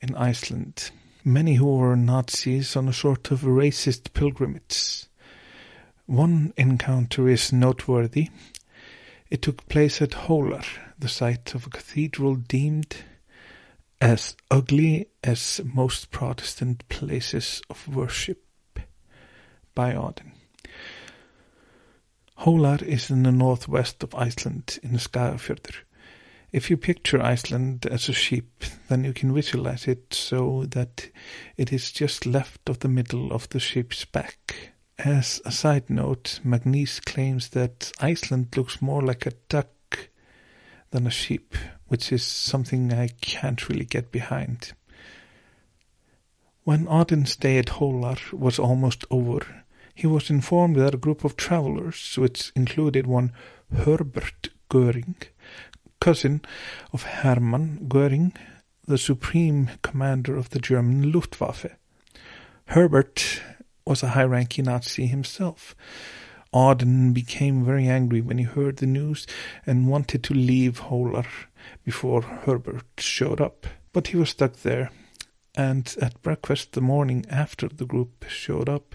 in 0.00 0.14
Iceland, 0.14 0.90
many 1.24 1.56
who 1.56 1.76
were 1.76 1.96
Nazis 1.96 2.76
on 2.76 2.88
a 2.88 2.92
sort 2.92 3.30
of 3.30 3.40
racist 3.40 4.12
pilgrimage. 4.12 5.06
One 6.06 6.52
encounter 6.56 7.28
is 7.28 7.52
noteworthy. 7.52 8.30
It 9.28 9.42
took 9.42 9.68
place 9.68 10.00
at 10.00 10.10
Hólar, 10.10 10.64
the 10.98 11.08
site 11.08 11.54
of 11.54 11.66
a 11.66 11.70
cathedral 11.70 12.36
deemed 12.36 12.96
as 14.00 14.36
ugly 14.50 15.08
as 15.24 15.60
most 15.64 16.10
Protestant 16.10 16.88
places 16.88 17.62
of 17.68 17.88
worship 17.88 18.44
by 19.74 19.92
Auden. 19.92 20.32
Hólar 22.40 22.82
is 22.82 23.10
in 23.10 23.24
the 23.24 23.32
northwest 23.32 24.02
of 24.04 24.14
Iceland 24.14 24.78
in 24.82 24.92
Skagafjörður. 24.92 25.74
If 26.52 26.70
you 26.70 26.76
picture 26.76 27.20
Iceland 27.20 27.86
as 27.86 28.08
a 28.08 28.12
sheep, 28.12 28.64
then 28.88 29.04
you 29.04 29.12
can 29.12 29.34
visualize 29.34 29.86
it 29.86 30.14
so 30.14 30.64
that 30.68 31.10
it 31.56 31.72
is 31.72 31.92
just 31.92 32.24
left 32.24 32.68
of 32.68 32.78
the 32.78 32.88
middle 32.88 33.32
of 33.32 33.48
the 33.50 33.60
sheep's 33.60 34.04
back. 34.04 34.72
As 34.98 35.42
a 35.44 35.52
side 35.52 35.90
note, 35.90 36.40
MacNeice 36.44 37.04
claims 37.04 37.50
that 37.50 37.92
Iceland 38.00 38.56
looks 38.56 38.80
more 38.80 39.02
like 39.02 39.26
a 39.26 39.34
duck 39.48 40.08
than 40.90 41.06
a 41.06 41.10
sheep, 41.10 41.54
which 41.88 42.12
is 42.12 42.22
something 42.22 42.92
I 42.92 43.08
can't 43.20 43.68
really 43.68 43.84
get 43.84 44.12
behind. 44.12 44.72
When 46.64 46.86
Auden's 46.86 47.32
stay 47.32 47.58
at 47.58 47.70
Holar 47.70 48.18
was 48.32 48.58
almost 48.58 49.04
over, 49.10 49.64
he 49.94 50.06
was 50.06 50.30
informed 50.30 50.76
that 50.76 50.94
a 50.94 50.98
group 50.98 51.24
of 51.24 51.36
travelers, 51.36 52.16
which 52.16 52.52
included 52.54 53.06
one 53.06 53.32
Herbert 53.74 54.50
Göring, 54.70 55.16
cousin 56.00 56.42
of 56.92 57.02
Hermann 57.02 57.88
Göring, 57.88 58.36
the 58.86 58.98
supreme 58.98 59.70
commander 59.82 60.36
of 60.36 60.50
the 60.50 60.58
German 60.58 61.10
Luftwaffe. 61.10 61.76
Herbert 62.66 63.42
was 63.86 64.02
a 64.02 64.08
high-ranking 64.08 64.66
Nazi 64.66 65.06
himself. 65.06 65.74
Auden 66.52 67.12
became 67.12 67.64
very 67.64 67.88
angry 67.88 68.20
when 68.20 68.38
he 68.38 68.44
heard 68.44 68.76
the 68.76 68.86
news 68.86 69.26
and 69.66 69.88
wanted 69.88 70.22
to 70.24 70.34
leave 70.34 70.80
Holar 70.80 71.26
before 71.84 72.22
Herbert 72.22 72.86
showed 72.98 73.40
up. 73.40 73.66
But 73.92 74.08
he 74.08 74.16
was 74.16 74.30
stuck 74.30 74.56
there, 74.56 74.90
and 75.54 75.94
at 76.00 76.22
breakfast 76.22 76.72
the 76.72 76.80
morning 76.80 77.24
after 77.30 77.68
the 77.68 77.86
group 77.86 78.24
showed 78.28 78.68
up, 78.68 78.94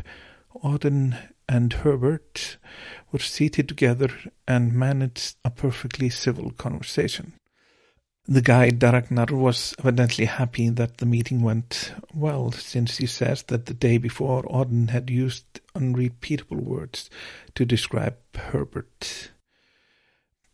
Auden 0.64 1.18
and 1.50 1.74
Herbert 1.74 2.58
were 3.12 3.20
seated 3.20 3.68
together 3.68 4.10
and 4.48 4.74
managed 4.74 5.36
a 5.44 5.50
perfectly 5.50 6.10
civil 6.10 6.52
conversation. 6.52 7.34
The 8.26 8.42
guide 8.42 8.82
Ragnar 8.82 9.26
was 9.32 9.76
evidently 9.80 10.26
happy 10.26 10.70
that 10.70 10.98
the 10.98 11.06
meeting 11.06 11.42
went 11.42 11.94
well, 12.14 12.54
since 12.54 12.98
he 12.98 13.06
says 13.06 13.44
that 13.44 13.66
the 13.66 13.74
day 13.74 13.98
before 13.98 14.44
Auden 14.44 14.92
had 14.92 15.10
used 15.10 15.60
unrepeatable 15.76 16.62
words 16.62 17.10
to 17.56 17.66
describe 17.66 18.16
Herbert. 18.34 19.32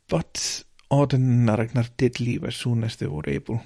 But 0.07 0.63
Auden 0.91 1.13
and 1.13 1.49
Ragnar 1.49 1.85
did 1.97 2.19
leave 2.19 2.43
as 2.43 2.55
soon 2.55 2.83
as 2.83 2.95
they 2.95 3.05
were 3.05 3.27
able. 3.27 3.61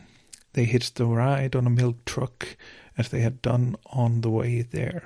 They 0.54 0.66
hitched 0.66 1.00
a 1.00 1.06
ride 1.06 1.56
on 1.56 1.66
a 1.66 1.70
milk 1.70 2.04
truck 2.04 2.58
as 2.98 3.10
they 3.10 3.22
had 3.22 3.42
done 3.42 3.78
on 3.86 4.22
the 4.22 4.30
way 4.30 4.62
there. 4.62 5.04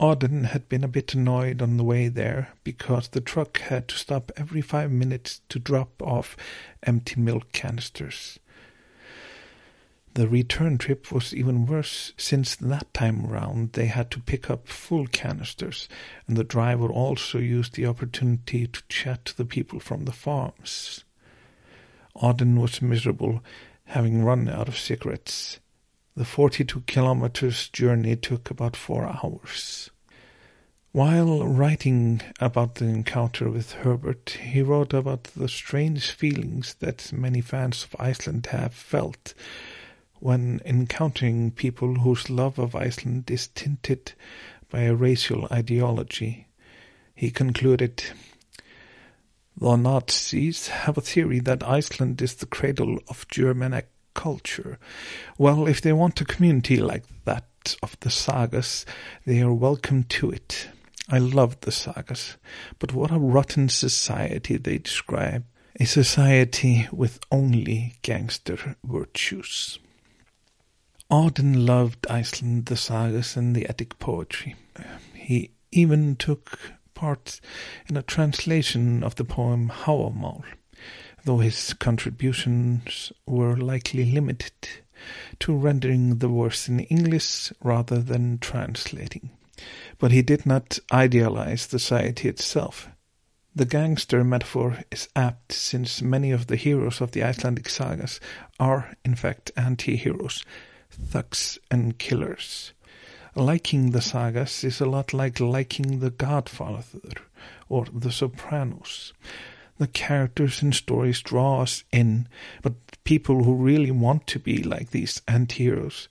Auden 0.00 0.46
had 0.46 0.70
been 0.70 0.82
a 0.82 0.88
bit 0.88 1.14
annoyed 1.14 1.60
on 1.60 1.76
the 1.76 1.84
way 1.84 2.08
there 2.08 2.54
because 2.64 3.08
the 3.08 3.20
truck 3.20 3.58
had 3.58 3.88
to 3.88 3.94
stop 3.98 4.32
every 4.36 4.62
five 4.62 4.90
minutes 4.90 5.42
to 5.50 5.58
drop 5.58 6.02
off 6.02 6.34
empty 6.82 7.20
milk 7.20 7.52
canisters. 7.52 8.38
The 10.14 10.26
return 10.26 10.78
trip 10.78 11.12
was 11.12 11.34
even 11.34 11.66
worse 11.66 12.12
since 12.16 12.56
that 12.56 12.92
time 12.94 13.26
around 13.26 13.74
they 13.74 13.86
had 13.86 14.10
to 14.12 14.20
pick 14.20 14.48
up 14.48 14.66
full 14.66 15.06
canisters 15.08 15.88
and 16.26 16.36
the 16.36 16.44
driver 16.44 16.88
also 16.88 17.38
used 17.38 17.74
the 17.74 17.86
opportunity 17.86 18.66
to 18.66 18.82
chat 18.88 19.26
to 19.26 19.36
the 19.36 19.44
people 19.44 19.78
from 19.78 20.06
the 20.06 20.12
farms. 20.12 21.04
Auden 22.16 22.60
was 22.60 22.80
miserable 22.80 23.42
having 23.84 24.24
run 24.24 24.48
out 24.48 24.68
of 24.68 24.78
cigarettes. 24.78 25.60
The 26.16 26.24
42 26.24 26.82
kilometers 26.86 27.68
journey 27.68 28.16
took 28.16 28.50
about 28.50 28.76
four 28.76 29.04
hours. 29.04 29.90
While 30.92 31.44
writing 31.44 32.20
about 32.38 32.76
the 32.76 32.84
encounter 32.84 33.50
with 33.50 33.72
Herbert, 33.72 34.38
he 34.40 34.62
wrote 34.62 34.94
about 34.94 35.24
the 35.24 35.48
strange 35.48 36.12
feelings 36.12 36.76
that 36.78 37.12
many 37.12 37.40
fans 37.40 37.82
of 37.82 37.96
Iceland 37.98 38.46
have 38.52 38.74
felt 38.74 39.34
when 40.20 40.60
encountering 40.64 41.50
people 41.50 41.96
whose 41.96 42.30
love 42.30 42.60
of 42.60 42.76
Iceland 42.76 43.28
is 43.28 43.48
tinted 43.48 44.12
by 44.70 44.82
a 44.82 44.94
racial 44.94 45.48
ideology. 45.50 46.46
He 47.14 47.32
concluded, 47.32 48.04
The 49.56 49.76
Nazis 49.76 50.68
have 50.68 50.98
a 50.98 51.00
theory 51.00 51.38
that 51.40 51.62
Iceland 51.62 52.20
is 52.20 52.34
the 52.34 52.46
cradle 52.46 52.98
of 53.08 53.28
Germanic 53.28 53.88
culture. 54.12 54.78
Well, 55.38 55.66
if 55.66 55.80
they 55.80 55.92
want 55.92 56.20
a 56.20 56.24
community 56.24 56.76
like 56.76 57.04
that 57.24 57.76
of 57.82 57.98
the 58.00 58.10
sagas, 58.10 58.84
they 59.24 59.40
are 59.40 59.52
welcome 59.54 60.04
to 60.04 60.30
it. 60.30 60.68
I 61.08 61.18
loved 61.18 61.62
the 61.62 61.72
sagas, 61.72 62.36
but 62.78 62.92
what 62.94 63.10
a 63.10 63.18
rotten 63.18 63.68
society 63.68 64.56
they 64.56 64.78
describe. 64.78 65.44
A 65.78 65.84
society 65.84 66.88
with 66.92 67.20
only 67.30 67.94
gangster 68.02 68.76
virtues. 68.84 69.78
Auden 71.10 71.66
loved 71.66 72.06
Iceland, 72.08 72.66
the 72.66 72.76
sagas, 72.76 73.36
and 73.36 73.54
the 73.54 73.68
Eddic 73.68 73.98
poetry. 73.98 74.56
He 75.14 75.50
even 75.70 76.16
took 76.16 76.58
part 77.04 77.40
in 77.88 77.96
a 77.96 78.02
translation 78.02 79.02
of 79.02 79.14
the 79.16 79.24
poem 79.24 79.70
Hávamál 79.82 80.42
though 81.24 81.38
his 81.38 81.72
contributions 81.74 83.12
were 83.26 83.56
likely 83.56 84.04
limited 84.04 84.52
to 85.38 85.56
rendering 85.56 86.18
the 86.18 86.28
verse 86.28 86.68
in 86.68 86.80
English 86.80 87.52
rather 87.62 88.00
than 88.00 88.38
translating. 88.38 89.30
But 89.98 90.12
he 90.12 90.22
did 90.22 90.44
not 90.44 90.78
idealize 90.92 91.62
society 91.62 92.28
itself. 92.28 92.88
The 93.56 93.64
gangster 93.64 94.22
metaphor 94.22 94.80
is 94.90 95.08
apt 95.16 95.52
since 95.52 96.02
many 96.02 96.30
of 96.30 96.48
the 96.48 96.56
heroes 96.56 97.00
of 97.00 97.12
the 97.12 97.22
Icelandic 97.22 97.70
sagas 97.70 98.20
are, 98.60 98.94
in 99.04 99.14
fact, 99.14 99.50
anti-heroes, 99.56 100.44
thugs 100.90 101.58
and 101.70 101.98
killers. 101.98 102.73
Liking 103.36 103.90
the 103.90 104.00
sagas 104.00 104.64
is 104.64 104.80
a 104.80 104.86
lot 104.86 105.12
like 105.12 105.40
liking 105.40 106.00
The 106.00 106.10
Godfather 106.10 107.14
or 107.68 107.86
The 107.92 108.12
Sopranos 108.12 109.12
the 109.78 109.86
characters 109.88 110.62
and 110.62 110.74
stories 110.74 111.20
draw 111.20 111.62
us 111.62 111.84
in, 111.92 112.28
but 112.62 112.74
people 113.04 113.44
who 113.44 113.54
really 113.54 113.90
want 113.90 114.26
to 114.28 114.38
be 114.38 114.62
like 114.62 114.90
these 114.90 115.20
anti-heroes 115.26 116.08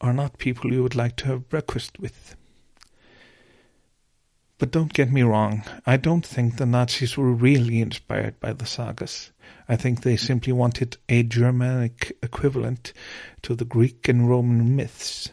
are 0.00 0.12
not 0.12 0.38
people 0.38 0.72
you 0.72 0.82
would 0.82 0.96
like 0.96 1.16
to 1.16 1.26
have 1.26 1.48
breakfast 1.48 1.98
with. 2.00 2.34
But 4.58 4.70
don't 4.70 4.92
get 4.92 5.12
me 5.12 5.22
wrong, 5.22 5.64
I 5.86 5.96
don't 5.96 6.26
think 6.26 6.56
the 6.56 6.66
Nazis 6.66 7.16
were 7.16 7.32
really 7.32 7.80
inspired 7.80 8.38
by 8.40 8.52
the 8.52 8.66
sagas. 8.66 9.30
I 9.68 9.76
think 9.76 10.02
they 10.02 10.16
simply 10.16 10.52
wanted 10.52 10.96
a 11.08 11.22
Germanic 11.22 12.16
equivalent 12.22 12.92
to 13.42 13.54
the 13.54 13.64
Greek 13.64 14.08
and 14.08 14.28
Roman 14.28 14.76
myths. 14.76 15.30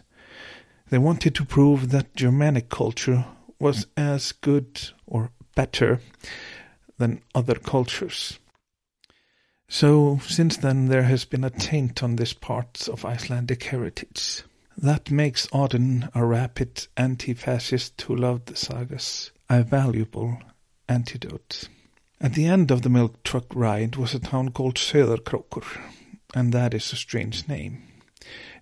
They 0.90 0.98
wanted 0.98 1.36
to 1.36 1.46
prove 1.46 1.90
that 1.90 2.16
Germanic 2.16 2.70
culture 2.70 3.26
was 3.60 3.88
as 3.96 4.32
good 4.32 4.90
or 5.06 5.32
better 5.56 6.02
than 6.98 7.22
other 7.36 7.56
cultures. 7.56 8.40
So, 9.68 10.20
since 10.28 10.58
then, 10.58 10.88
there 10.88 11.04
has 11.04 11.26
been 11.26 11.44
a 11.44 11.52
taint 11.52 12.02
on 12.02 12.16
this 12.16 12.34
part 12.34 12.88
of 12.88 13.06
Icelandic 13.06 13.64
heritage. 13.64 14.44
That 14.76 15.12
makes 15.12 15.46
Auden 15.48 16.10
a 16.16 16.26
rapid 16.26 16.88
anti-fascist 16.98 18.02
who 18.02 18.16
loved 18.16 18.48
the 18.48 18.56
sagas, 18.56 19.32
a 19.50 19.62
valuable 19.62 20.40
antidote. 20.88 21.70
At 22.20 22.34
the 22.34 22.46
end 22.46 22.72
of 22.72 22.82
the 22.82 22.90
milk 22.90 23.22
truck 23.24 23.54
ride 23.54 23.96
was 23.96 24.16
a 24.16 24.20
town 24.20 24.50
called 24.50 24.76
Sauðárkrókur, 24.76 25.66
and 26.34 26.52
that 26.52 26.74
is 26.74 26.92
a 26.92 26.96
strange 26.96 27.48
name. 27.48 27.84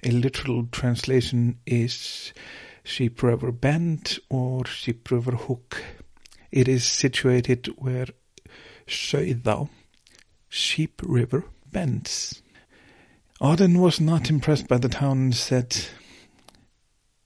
A 0.03 0.11
literal 0.11 0.67
translation 0.67 1.59
is 1.65 2.31
Sheep 2.83 3.23
River 3.23 3.51
Bend 3.51 4.19
or 4.29 4.65
Sheep 4.65 5.09
River 5.09 5.31
Hook. 5.31 5.83
It 6.51 6.67
is 6.67 6.85
situated 6.85 7.67
where 7.77 8.07
Sauðá, 8.87 9.69
Sheep 10.49 11.01
River, 11.03 11.45
bends. 11.71 12.41
Auden 13.41 13.79
was 13.79 13.99
not 13.99 14.29
impressed 14.29 14.67
by 14.67 14.77
the 14.77 14.89
town 14.89 15.17
and 15.17 15.35
said 15.35 15.75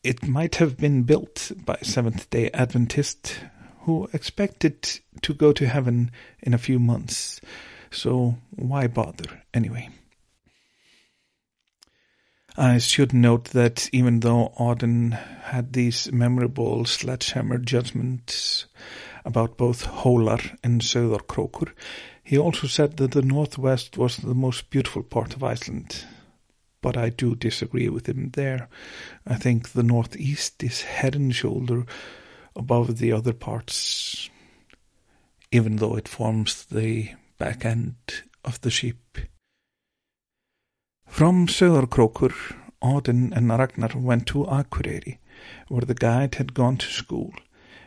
it 0.03 0.27
might 0.27 0.55
have 0.55 0.77
been 0.77 1.03
built 1.03 1.51
by 1.65 1.77
Seventh-day 1.83 2.49
Adventists 2.53 3.39
who 3.81 4.09
expected 4.13 4.99
to 5.21 5.33
go 5.33 5.51
to 5.53 5.67
heaven 5.67 6.11
in 6.41 6.53
a 6.53 6.57
few 6.57 6.79
months, 6.79 7.41
so 7.91 8.37
why 8.55 8.87
bother 8.87 9.43
anyway? 9.53 9.89
I 12.57 12.79
should 12.79 13.13
note 13.13 13.45
that 13.51 13.89
even 13.93 14.19
though 14.19 14.53
Auden 14.59 15.13
had 15.51 15.73
these 15.73 16.11
memorable 16.11 16.85
sledgehammer 16.85 17.57
judgments 17.57 18.65
about 19.25 19.57
both 19.57 19.85
Hólar 19.85 20.57
and 20.63 20.81
Sauðárkrókur. 20.81 21.71
He 22.23 22.37
also 22.37 22.67
said 22.67 22.97
that 22.97 23.11
the 23.11 23.21
northwest 23.21 23.97
was 23.97 24.17
the 24.17 24.35
most 24.35 24.69
beautiful 24.69 25.03
part 25.03 25.33
of 25.33 25.43
Iceland. 25.43 26.05
But 26.81 26.97
I 26.97 27.09
do 27.09 27.35
disagree 27.35 27.89
with 27.89 28.07
him 28.07 28.31
there. 28.33 28.67
I 29.25 29.35
think 29.35 29.69
the 29.69 29.83
northeast 29.83 30.63
is 30.63 30.81
head 30.81 31.15
and 31.15 31.33
shoulder 31.35 31.85
above 32.55 32.97
the 32.97 33.11
other 33.11 33.33
parts, 33.33 34.29
even 35.51 35.77
though 35.77 35.95
it 35.95 36.07
forms 36.07 36.65
the 36.65 37.11
back 37.37 37.65
end 37.65 37.95
of 38.43 38.59
the 38.61 38.71
ship. 38.71 39.19
From 41.11 41.45
Sauðárkrókur, 41.45 42.33
Auden 42.81 43.33
and 43.33 43.49
Ragnar 43.49 43.91
went 43.95 44.25
to 44.27 44.45
Akureyri, 44.45 45.17
where 45.67 45.81
the 45.81 45.93
guide 45.93 46.35
had 46.35 46.53
gone 46.53 46.77
to 46.77 46.87
school 46.87 47.33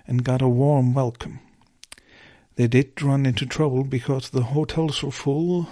and 0.07 0.23
got 0.23 0.43
a 0.43 0.49
warm 0.49 0.93
welcome. 0.93 1.41
They 2.57 2.69
did 2.69 3.03
run 3.03 3.25
into 3.27 3.47
trouble 3.47 3.83
because 3.83 4.29
the 4.29 4.53
hotels 4.53 5.03
were 5.03 5.11
full, 5.11 5.69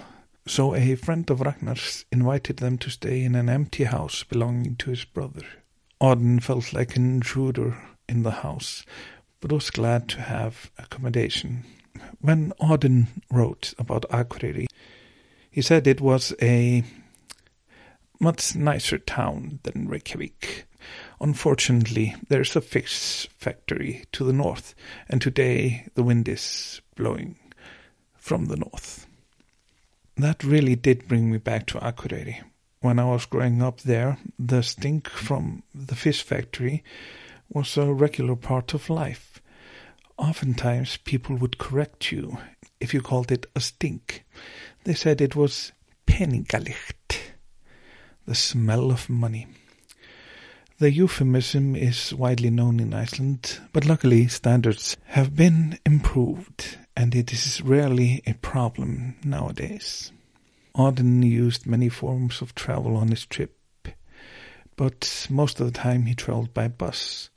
so 0.47 0.73
a 0.75 0.95
friend 0.95 1.29
of 1.29 1.41
Ragnar's 1.41 2.05
invited 2.11 2.57
them 2.57 2.79
to 2.79 2.89
stay 2.89 3.23
in 3.23 3.35
an 3.35 3.49
empty 3.49 3.83
house 3.85 4.23
belonging 4.23 4.75
to 4.77 4.89
his 4.89 5.05
brother. 5.05 5.45
Auden 6.01 6.41
felt 6.41 6.73
like 6.73 6.97
an 6.97 7.05
intruder 7.05 7.77
in 8.09 8.23
the 8.23 8.41
house, 8.41 8.83
but 9.39 9.53
was 9.53 9.69
glad 9.69 10.09
to 10.09 10.21
have 10.21 10.71
accommodation. 10.79 11.63
When 12.19 12.51
Auden 12.59 13.07
wrote 13.31 13.75
about 13.77 14.09
Akureyri, 14.09 14.65
he 15.51 15.61
said 15.61 15.85
it 15.85 16.01
was 16.01 16.33
a 16.41 16.83
much 18.23 18.55
nicer 18.55 18.97
town 18.97 19.59
than 19.63 19.89
Reykjavik. 19.89 20.65
Unfortunately, 21.19 22.15
there's 22.29 22.55
a 22.55 22.61
fish 22.61 23.27
factory 23.37 24.05
to 24.13 24.23
the 24.23 24.31
north, 24.31 24.73
and 25.09 25.21
today 25.21 25.87
the 25.95 26.03
wind 26.03 26.29
is 26.29 26.81
blowing 26.95 27.37
from 28.15 28.45
the 28.45 28.55
north. 28.55 29.05
That 30.15 30.43
really 30.43 30.75
did 30.75 31.07
bring 31.07 31.29
me 31.31 31.37
back 31.37 31.65
to 31.67 31.79
Akureyri. 31.79 32.41
When 32.79 32.97
I 32.97 33.05
was 33.05 33.25
growing 33.25 33.61
up 33.61 33.81
there, 33.81 34.17
the 34.39 34.63
stink 34.63 35.09
from 35.09 35.63
the 35.75 35.95
fish 35.95 36.21
factory 36.23 36.81
was 37.49 37.75
a 37.75 37.93
regular 37.93 38.37
part 38.37 38.73
of 38.73 38.89
life. 38.89 39.41
Oftentimes, 40.17 40.97
people 40.97 41.35
would 41.37 41.57
correct 41.57 42.11
you 42.11 42.37
if 42.79 42.93
you 42.93 43.01
called 43.01 43.33
it 43.33 43.47
a 43.53 43.59
stink. 43.59 44.23
They 44.85 44.93
said 44.93 45.19
it 45.19 45.35
was 45.35 45.73
peningalykt, 46.07 47.02
the 48.25 48.35
smell 48.35 48.91
of 48.91 49.09
money. 49.09 49.47
The 50.79 50.91
euphemism 50.91 51.75
is 51.75 52.13
widely 52.13 52.49
known 52.49 52.79
in 52.79 52.93
Iceland, 52.93 53.59
but 53.71 53.85
luckily 53.85 54.27
standards 54.27 54.97
have 55.05 55.35
been 55.35 55.79
improved 55.85 56.77
and 56.95 57.15
it 57.15 57.31
is 57.31 57.61
rarely 57.61 58.21
a 58.25 58.33
problem 58.33 59.15
nowadays. 59.23 60.11
Auden 60.75 61.23
used 61.23 61.67
many 61.67 61.89
forms 61.89 62.41
of 62.41 62.55
travel 62.55 62.97
on 62.97 63.09
his 63.09 63.25
trip, 63.25 63.57
but 64.75 65.27
most 65.29 65.59
of 65.59 65.67
the 65.67 65.79
time 65.79 66.05
he 66.05 66.15
traveled 66.15 66.53
by 66.53 66.67
bus. 66.67 67.29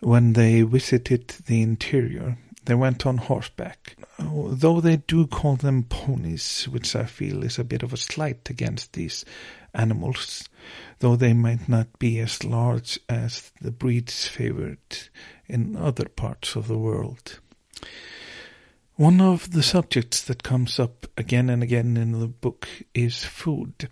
When 0.00 0.32
they 0.32 0.62
visited 0.62 1.28
the 1.46 1.62
interior, 1.62 2.36
they 2.64 2.74
went 2.74 3.06
on 3.06 3.18
horseback, 3.18 3.96
though 4.18 4.80
they 4.80 4.96
do 4.96 5.26
call 5.26 5.56
them 5.56 5.84
ponies, 5.84 6.64
which 6.64 6.96
I 6.96 7.04
feel 7.04 7.44
is 7.44 7.58
a 7.58 7.64
bit 7.64 7.82
of 7.82 7.92
a 7.92 7.96
slight 7.96 8.50
against 8.50 8.94
these 8.94 9.24
animals, 9.74 10.48
though 11.00 11.16
they 11.16 11.32
might 11.32 11.68
not 11.68 11.98
be 11.98 12.18
as 12.18 12.44
large 12.44 12.98
as 13.08 13.52
the 13.60 13.70
breeds 13.70 14.26
favored 14.26 15.08
in 15.46 15.76
other 15.76 16.08
parts 16.08 16.56
of 16.56 16.68
the 16.68 16.78
world. 16.78 17.40
One 18.96 19.20
of 19.20 19.50
the 19.50 19.62
subjects 19.62 20.22
that 20.22 20.44
comes 20.44 20.78
up 20.78 21.06
again 21.16 21.50
and 21.50 21.62
again 21.62 21.96
in 21.96 22.12
the 22.12 22.28
book 22.28 22.68
is 22.94 23.24
food. 23.24 23.88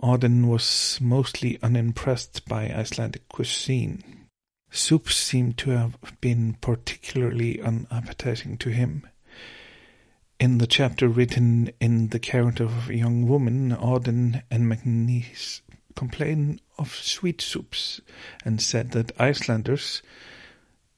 Auden 0.00 0.46
was 0.46 0.98
mostly 1.00 1.58
unimpressed 1.62 2.46
by 2.48 2.72
Icelandic 2.72 3.28
cuisine. 3.28 4.04
Soups 4.70 5.16
seem 5.16 5.52
to 5.54 5.70
have 5.70 5.96
been 6.20 6.54
particularly 6.60 7.60
unappetizing 7.60 8.56
to 8.58 8.70
him. 8.70 9.06
In 10.42 10.58
the 10.58 10.66
chapter 10.66 11.06
written 11.06 11.70
in 11.80 12.08
the 12.08 12.18
character 12.18 12.64
of 12.64 12.90
a 12.90 12.96
young 12.96 13.28
woman, 13.28 13.70
Auden 13.70 14.42
and 14.50 14.68
Magnus 14.68 15.62
complain 15.94 16.60
of 16.76 16.92
sweet 16.92 17.40
soups 17.40 18.00
and 18.44 18.60
said 18.60 18.90
that 18.90 19.12
Icelanders, 19.20 20.02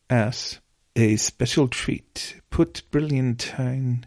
as 0.09 0.61
a 0.96 1.16
special 1.16 1.68
treat. 1.68 2.40
Put 2.48 2.90
brilliantine 2.90 4.07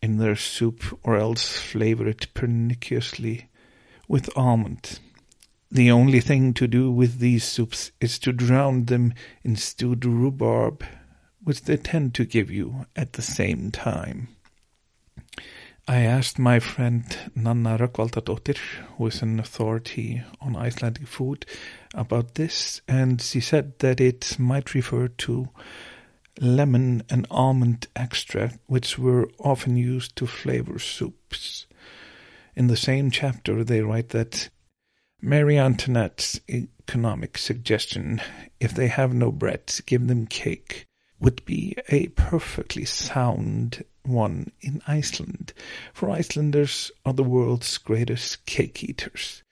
in 0.00 0.18
their 0.18 0.36
soup 0.36 0.96
or 1.02 1.16
else 1.16 1.58
flavor 1.58 2.06
it 2.06 2.32
perniciously 2.32 3.48
with 4.06 4.30
almond. 4.36 5.00
The 5.72 5.90
only 5.90 6.20
thing 6.20 6.54
to 6.54 6.68
do 6.68 6.92
with 6.92 7.18
these 7.18 7.42
soups 7.42 7.90
is 8.00 8.20
to 8.20 8.32
drown 8.32 8.84
them 8.84 9.14
in 9.42 9.56
stewed 9.56 10.04
rhubarb, 10.04 10.84
which 11.42 11.62
they 11.62 11.76
tend 11.76 12.14
to 12.14 12.24
give 12.24 12.52
you 12.52 12.86
at 12.94 13.14
the 13.14 13.22
same 13.22 13.72
time. 13.72 14.28
I 15.90 16.02
asked 16.02 16.38
my 16.38 16.60
friend 16.60 17.04
Nanna 17.34 17.76
Rögnvaldardóttir, 17.76 18.58
who 18.96 19.08
is 19.08 19.22
an 19.22 19.40
authority 19.40 20.22
on 20.40 20.54
Icelandic 20.54 21.08
food, 21.08 21.46
about 21.92 22.36
this, 22.36 22.80
and 22.86 23.20
she 23.20 23.40
said 23.40 23.76
that 23.80 24.00
it 24.00 24.38
might 24.38 24.72
refer 24.72 25.08
to 25.08 25.48
lemon 26.40 27.02
and 27.10 27.26
almond 27.28 27.88
extract, 27.96 28.60
which 28.68 29.00
were 29.00 29.28
often 29.40 29.76
used 29.76 30.14
to 30.14 30.28
flavor 30.28 30.78
soups. 30.78 31.66
In 32.54 32.68
the 32.68 32.76
same 32.76 33.10
chapter, 33.10 33.64
they 33.64 33.80
write 33.80 34.10
that 34.10 34.48
Marie 35.20 35.58
Antoinette's 35.58 36.40
economic 36.48 37.36
suggestion, 37.36 38.22
if 38.60 38.72
they 38.72 38.86
have 38.86 39.12
no 39.12 39.32
bread, 39.32 39.74
give 39.86 40.06
them 40.06 40.28
cake, 40.28 40.86
would 41.20 41.44
be 41.44 41.76
a 41.88 42.08
perfectly 42.08 42.84
sound 42.84 43.84
one 44.02 44.50
in 44.60 44.82
Iceland, 44.86 45.52
for 45.92 46.10
Icelanders 46.10 46.90
are 47.04 47.12
the 47.12 47.22
world's 47.22 47.76
greatest 47.78 48.46
cake 48.46 48.82
eaters. 48.82 49.42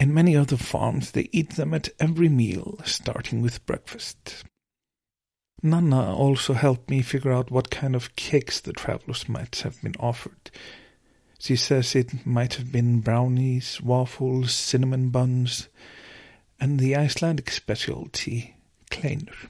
In 0.00 0.14
many 0.14 0.36
other 0.36 0.56
farms, 0.56 1.12
they 1.12 1.28
eat 1.32 1.50
them 1.50 1.74
at 1.74 1.90
every 2.00 2.28
meal, 2.28 2.80
starting 2.84 3.42
with 3.42 3.64
breakfast. 3.66 4.44
Nanna 5.62 6.14
also 6.14 6.52
helped 6.54 6.90
me 6.90 7.00
figure 7.00 7.32
out 7.32 7.50
what 7.50 7.70
kind 7.70 7.94
of 7.94 8.16
cakes 8.16 8.60
the 8.60 8.72
travelers 8.72 9.28
might 9.28 9.56
have 9.56 9.80
been 9.82 9.94
offered. 10.00 10.50
She 11.38 11.56
says 11.56 11.94
it 11.94 12.26
might 12.26 12.54
have 12.54 12.72
been 12.72 13.00
brownies, 13.00 13.80
waffles, 13.80 14.52
cinnamon 14.52 15.10
buns, 15.10 15.68
and 16.58 16.80
the 16.80 16.96
Icelandic 16.96 17.50
specialty, 17.50 18.56
kleinur. 18.90 19.48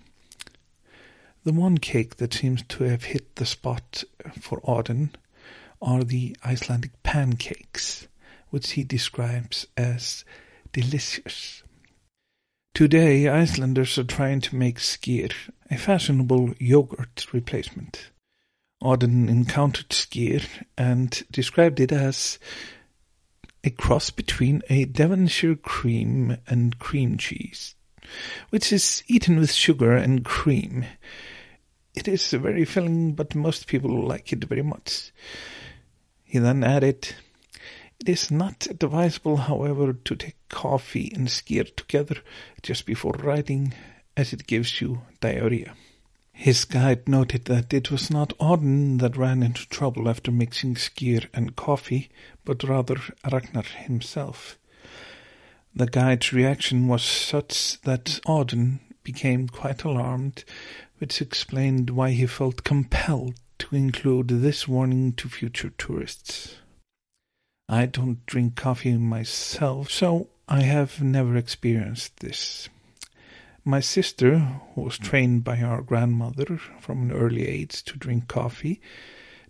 The 1.44 1.52
one 1.52 1.76
cake 1.76 2.16
that 2.16 2.32
seems 2.32 2.62
to 2.70 2.84
have 2.84 3.04
hit 3.04 3.36
the 3.36 3.44
spot 3.44 4.02
for 4.40 4.62
Auden 4.62 5.10
are 5.82 6.02
the 6.02 6.34
Icelandic 6.42 7.02
pancakes, 7.02 8.08
which 8.48 8.70
he 8.70 8.82
describes 8.82 9.66
as 9.76 10.24
delicious. 10.72 11.62
Today, 12.72 13.28
Icelanders 13.28 13.98
are 13.98 14.04
trying 14.04 14.40
to 14.40 14.56
make 14.56 14.78
skyr 14.78 15.34
a 15.70 15.76
fashionable 15.76 16.54
yogurt 16.58 17.26
replacement. 17.34 18.10
Auden 18.82 19.28
encountered 19.28 19.90
skyr 19.90 20.46
and 20.78 21.24
described 21.30 21.78
it 21.78 21.92
as 21.92 22.38
a 23.62 23.68
cross 23.68 24.08
between 24.08 24.62
a 24.70 24.86
Devonshire 24.86 25.56
cream 25.56 26.38
and 26.46 26.78
cream 26.78 27.18
cheese, 27.18 27.74
which 28.48 28.72
is 28.72 29.04
eaten 29.08 29.38
with 29.38 29.52
sugar 29.52 29.94
and 29.94 30.24
cream. 30.24 30.86
It 31.94 32.08
is 32.08 32.30
very 32.32 32.64
filling, 32.64 33.12
but 33.12 33.34
most 33.34 33.66
people 33.66 34.04
like 34.04 34.32
it 34.32 34.44
very 34.44 34.62
much. 34.62 35.12
He 36.24 36.38
then 36.38 36.64
added, 36.64 37.14
it 38.00 38.08
is 38.08 38.30
not 38.30 38.66
advisable, 38.66 39.36
however, 39.36 39.92
to 39.92 40.16
take 40.16 40.36
coffee 40.48 41.12
and 41.14 41.28
skyr 41.28 41.74
together 41.76 42.16
just 42.62 42.84
before 42.84 43.12
riding, 43.12 43.72
as 44.16 44.32
it 44.32 44.46
gives 44.48 44.80
you 44.80 45.02
diarrhea. 45.20 45.74
His 46.32 46.64
guide 46.64 47.08
noted 47.08 47.44
that 47.44 47.72
it 47.72 47.92
was 47.92 48.10
not 48.10 48.36
Auden 48.40 48.98
that 48.98 49.16
ran 49.16 49.44
into 49.44 49.68
trouble 49.68 50.08
after 50.08 50.32
mixing 50.32 50.74
skyr 50.74 51.28
and 51.32 51.54
coffee, 51.54 52.10
but 52.44 52.64
rather 52.64 52.96
Ragnar 53.30 53.62
himself. 53.62 54.58
The 55.76 55.86
guide's 55.86 56.32
reaction 56.32 56.88
was 56.88 57.04
such 57.04 57.80
that 57.82 58.20
Auden 58.26 58.80
became 59.04 59.48
quite 59.48 59.84
alarmed, 59.84 60.44
which 60.98 61.20
explained 61.20 61.90
why 61.90 62.10
he 62.10 62.26
felt 62.26 62.64
compelled 62.64 63.34
to 63.58 63.76
include 63.76 64.28
this 64.28 64.68
warning 64.68 65.12
to 65.12 65.28
future 65.28 65.70
tourists. 65.70 66.56
I 67.68 67.86
don't 67.86 68.24
drink 68.26 68.56
coffee 68.56 68.96
myself, 68.96 69.90
so 69.90 70.28
I 70.48 70.60
have 70.62 71.02
never 71.02 71.36
experienced 71.36 72.18
this. 72.18 72.68
My 73.64 73.80
sister, 73.80 74.38
who 74.74 74.82
was 74.82 74.98
trained 74.98 75.42
by 75.44 75.62
our 75.62 75.80
grandmother 75.80 76.58
from 76.80 77.02
an 77.02 77.12
early 77.12 77.48
age 77.48 77.82
to 77.84 77.96
drink 77.96 78.28
coffee, 78.28 78.82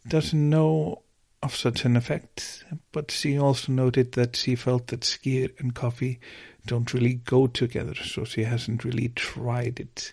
doesn't 0.07 0.49
know 0.51 1.03
of 1.43 1.57
such 1.57 1.85
an 1.85 1.97
effect, 1.97 2.65
but 2.93 3.11
she 3.11 3.37
also 3.37 3.73
noted 3.73 4.13
that 4.13 4.37
she 4.37 4.55
felt 4.55 4.87
that 4.87 5.01
skyr 5.01 5.51
and 5.59 5.75
coffee 5.75 6.21
don't 6.67 6.95
really 6.95 7.15
go 7.15 7.47
together, 7.49 7.95
so 7.95 8.25
she 8.25 8.45
hasn't 8.45 8.85
really 8.85 9.09
tried 9.09 9.81
it. 9.81 10.13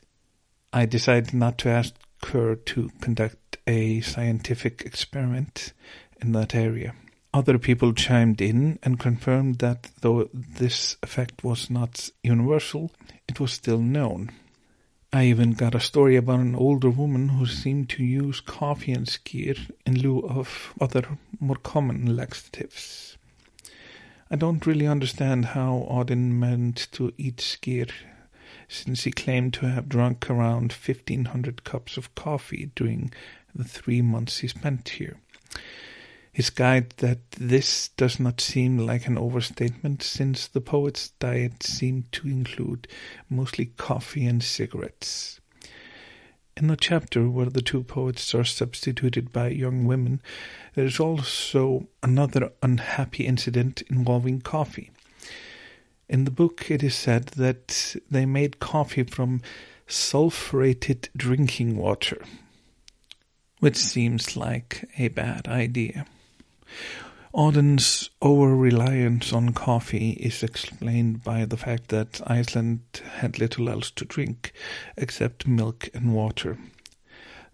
I 0.74 0.86
decided 0.86 1.34
not 1.34 1.58
to 1.60 1.70
ask 1.70 1.94
her 2.28 2.56
to 2.56 2.90
conduct 3.02 3.58
a 3.68 4.02
scientific 4.02 4.84
experiment 4.86 5.74
in 6.22 6.32
that 6.32 6.56
area. 6.56 6.94
Other 7.34 7.58
people 7.58 7.94
chimed 7.94 8.42
in 8.42 8.80
and 8.84 9.00
confirmed 9.00 9.60
that 9.60 9.90
though 10.02 10.30
this 10.34 10.98
effect 11.04 11.44
was 11.44 11.70
not 11.70 12.10
universal, 12.24 12.92
it 13.28 13.40
was 13.40 13.52
still 13.52 13.80
known. 13.80 14.32
I 15.14 15.26
even 15.26 15.52
got 15.52 15.76
a 15.76 15.80
story 15.82 16.16
about 16.16 16.40
an 16.40 16.56
older 16.56 16.90
woman 16.90 17.30
who 17.30 17.46
seemed 17.46 17.90
to 17.90 18.04
use 18.04 18.40
coffee 18.40 18.94
and 18.94 19.08
skyr 19.08 19.58
in 19.86 20.00
lieu 20.00 20.20
of 20.20 20.74
other 20.80 21.18
more 21.40 21.58
common 21.58 22.16
laxatives. 22.16 23.18
I 24.30 24.38
don't 24.38 24.66
really 24.66 24.88
understand 24.88 25.48
how 25.48 25.86
Auden 25.90 26.40
meant 26.40 26.88
to 26.94 27.12
eat 27.18 27.38
skyr, 27.38 27.92
since 28.72 29.04
he 29.04 29.12
claimed 29.12 29.54
to 29.54 29.68
have 29.68 29.90
drunk 29.90 30.30
around 30.30 30.72
1500 30.72 31.66
cups 31.66 31.98
of 31.98 32.16
coffee 32.16 32.72
during 32.74 33.12
the 33.54 33.66
three 33.66 34.02
months 34.02 34.40
he 34.40 34.48
spent 34.48 34.88
here. 34.88 35.18
His 36.32 36.50
guide 36.50 36.92
that 36.98 37.32
this 37.32 37.90
does 37.90 38.18
not 38.18 38.40
seem 38.40 38.78
like 38.78 39.08
an 39.08 39.18
overstatement, 39.18 40.02
since 40.02 40.48
the 40.48 40.62
poet's 40.62 41.10
diet 41.20 41.62
seemed 41.62 42.10
to 42.14 42.30
include 42.30 42.88
mostly 43.30 43.66
coffee 43.66 44.26
and 44.26 44.42
cigarettes. 44.42 45.42
In 46.56 46.68
the 46.68 46.78
chapter 46.78 47.30
where 47.30 47.50
the 47.50 47.62
two 47.62 47.84
poets 47.84 48.34
are 48.34 48.46
substituted 48.46 49.34
by 49.34 49.50
young 49.50 49.84
women, 49.84 50.22
there 50.76 50.86
is 50.86 51.00
also 51.00 51.90
another 52.02 52.54
unhappy 52.64 53.26
incident 53.26 53.82
involving 53.90 54.40
coffee. 54.40 54.92
In 56.12 56.26
the 56.26 56.32
book, 56.32 56.70
it 56.70 56.84
is 56.84 56.94
said 56.94 57.28
that 57.38 57.96
they 58.12 58.26
made 58.26 58.60
coffee 58.60 59.04
from 59.04 59.42
sulfurated 59.88 61.08
drinking 61.16 61.78
water, 61.78 62.22
which 63.62 63.78
seems 63.78 64.36
like 64.36 64.90
a 64.98 65.08
bad 65.08 65.48
idea. 65.48 66.06
Auden's 67.32 68.10
over-reliance 68.22 69.32
on 69.32 69.54
coffee 69.54 70.10
is 70.12 70.44
explained 70.44 71.24
by 71.24 71.46
the 71.46 71.56
fact 71.56 71.88
that 71.88 72.20
Iceland 72.28 72.82
had 73.20 73.40
little 73.40 73.70
else 73.70 73.90
to 73.92 74.04
drink 74.04 74.52
except 74.98 75.48
milk 75.48 75.88
and 75.94 76.14
water. 76.14 76.58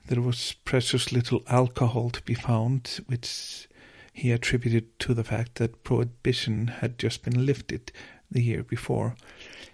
There 0.07 0.21
was 0.21 0.55
precious 0.65 1.11
little 1.11 1.43
alcohol 1.45 2.09
to 2.09 2.23
be 2.23 2.33
found, 2.33 3.01
which 3.05 3.67
he 4.11 4.31
attributed 4.31 4.97
to 5.01 5.13
the 5.13 5.23
fact 5.23 5.55
that 5.55 5.83
prohibition 5.83 6.69
had 6.79 6.97
just 6.97 7.21
been 7.21 7.45
lifted 7.45 7.91
the 8.29 8.43
year 8.43 8.63
before. 8.63 9.15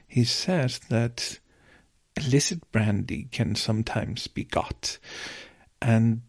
He 0.07 0.23
says 0.23 0.79
that 0.89 1.39
illicit 2.17 2.71
brandy 2.71 3.27
can 3.31 3.55
sometimes 3.55 4.27
be 4.27 4.43
got, 4.43 4.99
and 5.81 6.21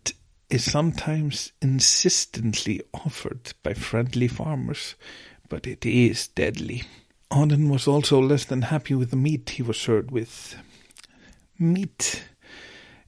is 0.50 0.70
sometimes 0.70 1.52
insistently 1.60 2.80
offered 2.92 3.52
by 3.62 3.74
friendly 3.74 4.28
farmers, 4.28 4.94
but 5.48 5.66
it 5.66 5.84
is 5.84 6.28
deadly. 6.28 6.84
Auden 7.30 7.68
was 7.68 7.88
also 7.88 8.20
less 8.20 8.44
than 8.44 8.62
happy 8.62 8.94
with 8.94 9.10
the 9.10 9.16
meat 9.16 9.50
he 9.50 9.62
was 9.62 9.76
served 9.78 10.10
with. 10.10 10.56
Meat 11.58 12.24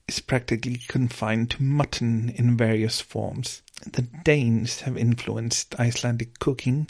is 0.07 0.19
practically 0.19 0.81
confined 0.87 1.51
to 1.51 1.63
mutton 1.63 2.29
in 2.29 2.57
various 2.57 3.01
forms. 3.01 3.61
The 3.85 4.01
Danes 4.01 4.81
have 4.81 4.97
influenced 4.97 5.79
Icelandic 5.79 6.39
cooking, 6.39 6.87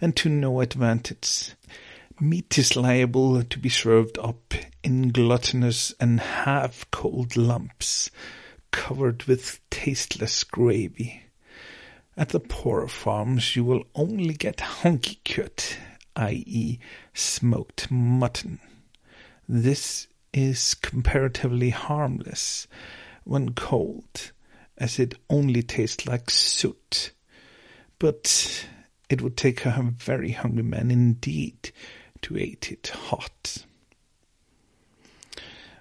and 0.00 0.14
to 0.16 0.28
no 0.28 0.60
advantage. 0.60 1.52
Meat 2.20 2.58
is 2.58 2.76
liable 2.76 3.42
to 3.42 3.58
be 3.58 3.68
served 3.68 4.18
up 4.18 4.54
in 4.82 5.08
gluttonous 5.10 5.92
and 6.00 6.20
half 6.20 6.88
cold 6.90 7.36
lumps 7.36 8.10
covered 8.70 9.24
with 9.24 9.60
tasteless 9.70 10.44
gravy. 10.44 11.22
At 12.16 12.30
the 12.30 12.40
poorer 12.40 12.88
farms, 12.88 13.54
you 13.54 13.64
will 13.64 13.84
only 13.94 14.34
get 14.34 14.56
hankikjöt, 14.56 15.76
i.e., 16.16 16.78
smoked 17.14 17.90
mutton. 17.90 18.58
This 19.48 20.08
is 20.32 20.74
comparatively 20.74 21.70
harmless 21.70 22.66
when 23.24 23.54
cold, 23.54 24.32
as 24.78 24.98
it 24.98 25.14
only 25.28 25.62
tastes 25.62 26.06
like 26.06 26.30
soot. 26.30 27.12
But 27.98 28.66
it 29.10 29.20
would 29.20 29.36
take 29.36 29.66
a 29.66 29.92
very 29.96 30.30
hungry 30.30 30.62
man 30.62 30.90
indeed 30.90 31.72
to 32.22 32.36
eat 32.36 32.72
it 32.72 32.88
hot. 32.88 33.64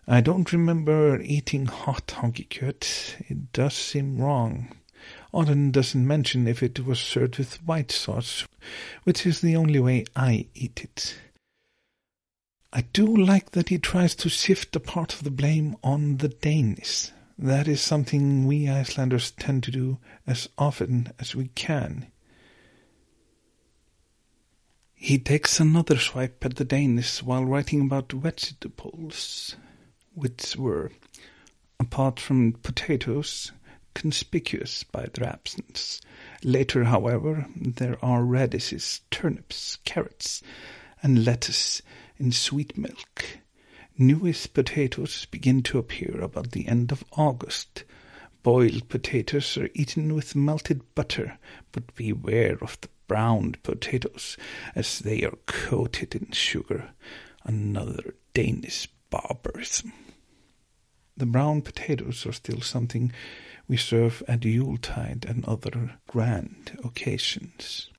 I 0.08 0.22
don't 0.22 0.54
remember 0.54 1.20
eating 1.22 1.66
hot 1.66 2.08
hankikjöt. 2.08 3.30
It 3.30 3.52
does 3.52 3.74
seem 3.74 4.18
wrong. 4.18 4.72
Auden 5.34 5.72
doesn't 5.72 6.08
mention 6.08 6.48
if 6.48 6.64
it 6.64 6.86
was 6.86 7.00
served 7.00 7.38
with 7.38 7.64
white 7.66 7.92
sauce, 7.92 8.46
which 9.04 9.26
is 9.26 9.42
the 9.42 9.56
only 9.56 9.80
way 9.80 10.06
I 10.16 10.48
eat 10.56 10.82
it. 10.84 11.18
I 12.72 12.82
do 12.94 13.06
like 13.06 13.52
that 13.52 13.70
he 13.70 13.78
tries 13.78 14.16
to 14.16 14.30
shift 14.30 14.76
a 14.76 14.80
part 14.80 15.14
of 15.14 15.24
the 15.24 15.32
blame 15.32 15.76
on 15.84 16.18
the 16.18 16.30
Danes. 16.30 17.12
That 17.40 17.68
is 17.68 17.82
something 17.82 18.48
we 18.48 18.68
Icelanders 18.68 19.32
tend 19.32 19.64
to 19.64 19.72
do 19.72 20.00
as 20.26 20.50
often 20.58 21.14
as 21.20 21.36
we 21.36 21.50
can. 21.50 22.08
He 24.96 25.20
takes 25.20 25.60
another 25.60 26.00
swipe 26.00 26.44
at 26.44 26.56
the 26.56 26.66
Danes 26.66 27.22
while 27.22 27.46
writing 27.46 27.82
about 27.82 28.12
vegetables 28.12 29.56
which 30.16 30.56
were, 30.56 30.92
apart 31.80 32.20
from 32.20 32.54
potatoes, 32.54 33.52
conspicuous 33.94 34.84
by 34.84 35.06
their 35.14 35.30
absence. 35.30 36.02
Later, 36.44 36.86
however, 36.86 37.46
there 37.56 38.04
are 38.04 38.24
radishes, 38.24 39.02
turnips, 39.12 39.78
carrots, 39.86 40.42
and 41.04 41.24
lettuce 41.24 41.84
in 42.18 42.32
sweet 42.32 42.76
milk. 42.76 43.38
Newest 44.00 44.54
potatoes 44.54 45.26
begin 45.26 45.64
to 45.64 45.80
appear 45.80 46.22
about 46.22 46.52
the 46.52 46.68
end 46.68 46.92
of 46.92 47.04
August. 47.14 47.84
Boiled 48.44 48.90
potatoes 48.90 49.58
are 49.58 49.70
eaten 49.74 50.14
with 50.14 50.36
melted 50.36 50.84
butter, 50.94 51.40
but 51.72 51.96
beware 51.96 52.60
of 52.62 52.80
the 52.82 52.90
browned 53.08 53.64
potatoes, 53.64 54.38
as 54.76 55.00
they 55.00 55.24
are 55.24 55.38
coated 55.48 56.14
in 56.14 56.32
sugar. 56.32 56.92
Another 57.44 58.14
Danish 58.36 58.88
barbarism. 59.10 59.94
The 61.16 61.26
brown 61.26 61.64
potatoes 61.64 62.24
are 62.28 62.34
still 62.34 62.62
something 62.62 63.12
we 63.68 63.78
serve 63.78 64.22
at 64.28 64.46
Yuletide 64.46 65.26
and 65.28 65.44
other 65.46 65.98
grand 66.06 66.78
occasions. 66.84 67.90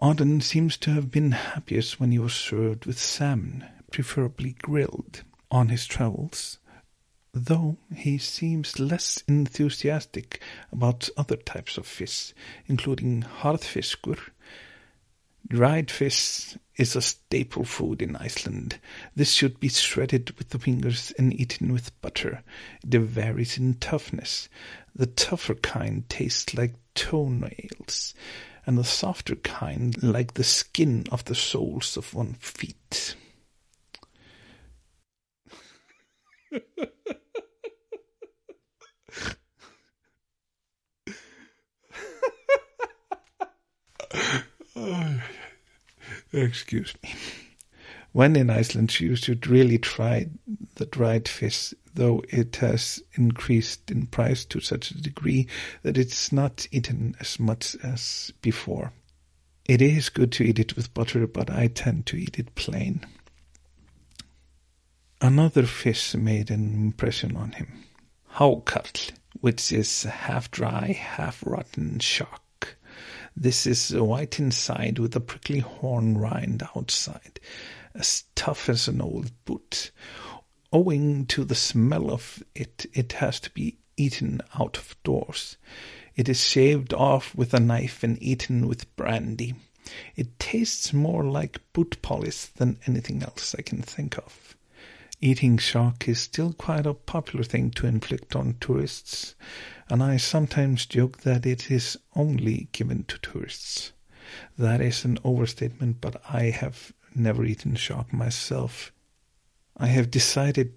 Auden 0.00 0.42
seems 0.42 0.76
to 0.78 0.90
have 0.90 1.12
been 1.12 1.30
happiest 1.30 2.00
when 2.00 2.10
he 2.10 2.18
was 2.18 2.34
served 2.34 2.84
with 2.84 2.98
salmon, 2.98 3.64
preferably 3.92 4.56
grilled, 4.62 5.22
on 5.50 5.68
his 5.68 5.86
travels, 5.86 6.58
though 7.34 7.76
he 7.94 8.18
seems 8.18 8.80
less 8.80 9.22
enthusiastic 9.28 10.40
about 10.72 11.08
other 11.16 11.36
types 11.36 11.76
of 11.76 11.86
fish, 11.86 12.32
including 12.66 13.22
harðfiskur, 13.22 14.18
dried 15.48 15.90
fish 15.90 16.56
is 16.76 16.96
a 16.96 17.02
staple 17.02 17.64
food 17.64 18.00
in 18.00 18.16
Iceland. 18.16 18.78
This 19.14 19.32
should 19.32 19.60
be 19.60 19.68
shredded 19.68 20.30
with 20.38 20.48
the 20.48 20.58
fingers 20.58 21.12
and 21.18 21.38
eaten 21.38 21.72
with 21.72 22.00
butter. 22.00 22.42
It 22.82 22.98
varies 22.98 23.58
in 23.58 23.74
toughness. 23.74 24.48
The 24.94 25.06
tougher 25.06 25.54
kind 25.54 26.08
tastes 26.08 26.54
like 26.54 26.74
toenails, 26.94 28.14
and 28.66 28.78
the 28.78 28.84
softer 28.84 29.36
kind 29.36 30.02
like 30.02 30.34
the 30.34 30.44
skin 30.44 31.04
of 31.12 31.26
the 31.26 31.34
soles 31.34 31.98
of 31.98 32.14
one's 32.14 32.38
feet. 32.38 33.16
oh. 44.76 45.20
Excuse 46.32 46.94
me. 47.02 47.14
When 48.12 48.36
in 48.36 48.50
Iceland, 48.50 49.00
you 49.00 49.16
should 49.16 49.46
really 49.46 49.78
try 49.78 50.28
the 50.74 50.84
dried 50.86 51.28
fish, 51.28 51.72
though 51.94 52.22
it 52.28 52.56
has 52.56 53.02
increased 53.14 53.90
in 53.90 54.06
price 54.06 54.44
to 54.46 54.60
such 54.60 54.90
a 54.90 55.00
degree 55.00 55.46
that 55.82 55.96
it's 55.96 56.32
not 56.32 56.66
eaten 56.70 57.14
as 57.20 57.40
much 57.40 57.74
as 57.82 58.32
before. 58.42 58.92
It 59.64 59.80
is 59.80 60.10
good 60.10 60.32
to 60.32 60.44
eat 60.44 60.58
it 60.58 60.76
with 60.76 60.92
butter, 60.92 61.26
but 61.26 61.50
I 61.50 61.68
tend 61.68 62.04
to 62.06 62.16
eat 62.16 62.38
it 62.38 62.54
plain. 62.54 63.06
Another 65.24 65.66
fish 65.66 66.16
made 66.16 66.50
an 66.50 66.74
impression 66.74 67.36
on 67.36 67.52
him. 67.52 67.84
Hákarl, 68.34 69.12
which 69.40 69.70
is 69.70 70.02
half 70.02 70.50
dry, 70.50 70.90
half 70.90 71.44
rotten 71.46 72.00
shark. 72.00 72.76
This 73.36 73.64
is 73.64 73.94
white 73.94 74.40
inside 74.40 74.98
with 74.98 75.14
a 75.14 75.20
prickly 75.20 75.60
horn 75.60 76.18
rind 76.18 76.64
outside, 76.74 77.38
as 77.94 78.24
tough 78.34 78.68
as 78.68 78.88
an 78.88 79.00
old 79.00 79.30
boot. 79.44 79.92
Owing 80.72 81.26
to 81.26 81.44
the 81.44 81.54
smell 81.54 82.10
of 82.10 82.42
it, 82.52 82.86
it 82.92 83.12
has 83.12 83.38
to 83.40 83.50
be 83.50 83.78
eaten 83.96 84.40
out 84.58 84.76
of 84.76 85.00
doors. 85.04 85.56
It 86.16 86.28
is 86.28 86.44
shaved 86.44 86.92
off 86.92 87.32
with 87.36 87.54
a 87.54 87.60
knife 87.60 88.02
and 88.02 88.20
eaten 88.20 88.66
with 88.66 88.96
brandy. 88.96 89.54
It 90.16 90.40
tastes 90.40 90.92
more 90.92 91.22
like 91.22 91.60
boot 91.72 92.02
polish 92.02 92.46
than 92.46 92.80
anything 92.88 93.22
else 93.22 93.54
I 93.56 93.62
can 93.62 93.82
think 93.82 94.18
of. 94.18 94.51
Eating 95.24 95.56
shark 95.56 96.08
is 96.08 96.18
still 96.18 96.52
quite 96.52 96.84
a 96.84 96.94
popular 96.94 97.44
thing 97.44 97.70
to 97.70 97.86
inflict 97.86 98.34
on 98.34 98.56
tourists, 98.60 99.36
and 99.88 100.02
I 100.02 100.16
sometimes 100.16 100.84
joke 100.84 101.18
that 101.18 101.46
it 101.46 101.70
is 101.70 101.96
only 102.16 102.66
given 102.72 103.04
to 103.04 103.18
tourists. 103.18 103.92
That 104.58 104.80
is 104.80 105.04
an 105.04 105.18
overstatement, 105.22 106.00
but 106.00 106.20
I 106.28 106.50
have 106.50 106.92
never 107.14 107.44
eaten 107.44 107.76
shark 107.76 108.12
myself. 108.12 108.90
I 109.76 109.86
have 109.86 110.10
decided 110.10 110.74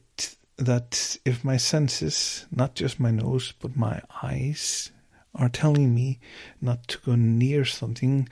that 0.58 1.18
if 1.26 1.44
my 1.44 1.58
senses, 1.58 2.46
not 2.52 2.76
just 2.76 3.00
my 3.00 3.10
nose, 3.10 3.52
but 3.60 3.76
my 3.76 4.04
eyes, 4.22 4.92
are 5.34 5.50
telling 5.50 5.96
me 5.96 6.20
not 6.62 6.88
to 6.90 7.00
go 7.00 7.16
near 7.16 7.66
something, 7.66 8.30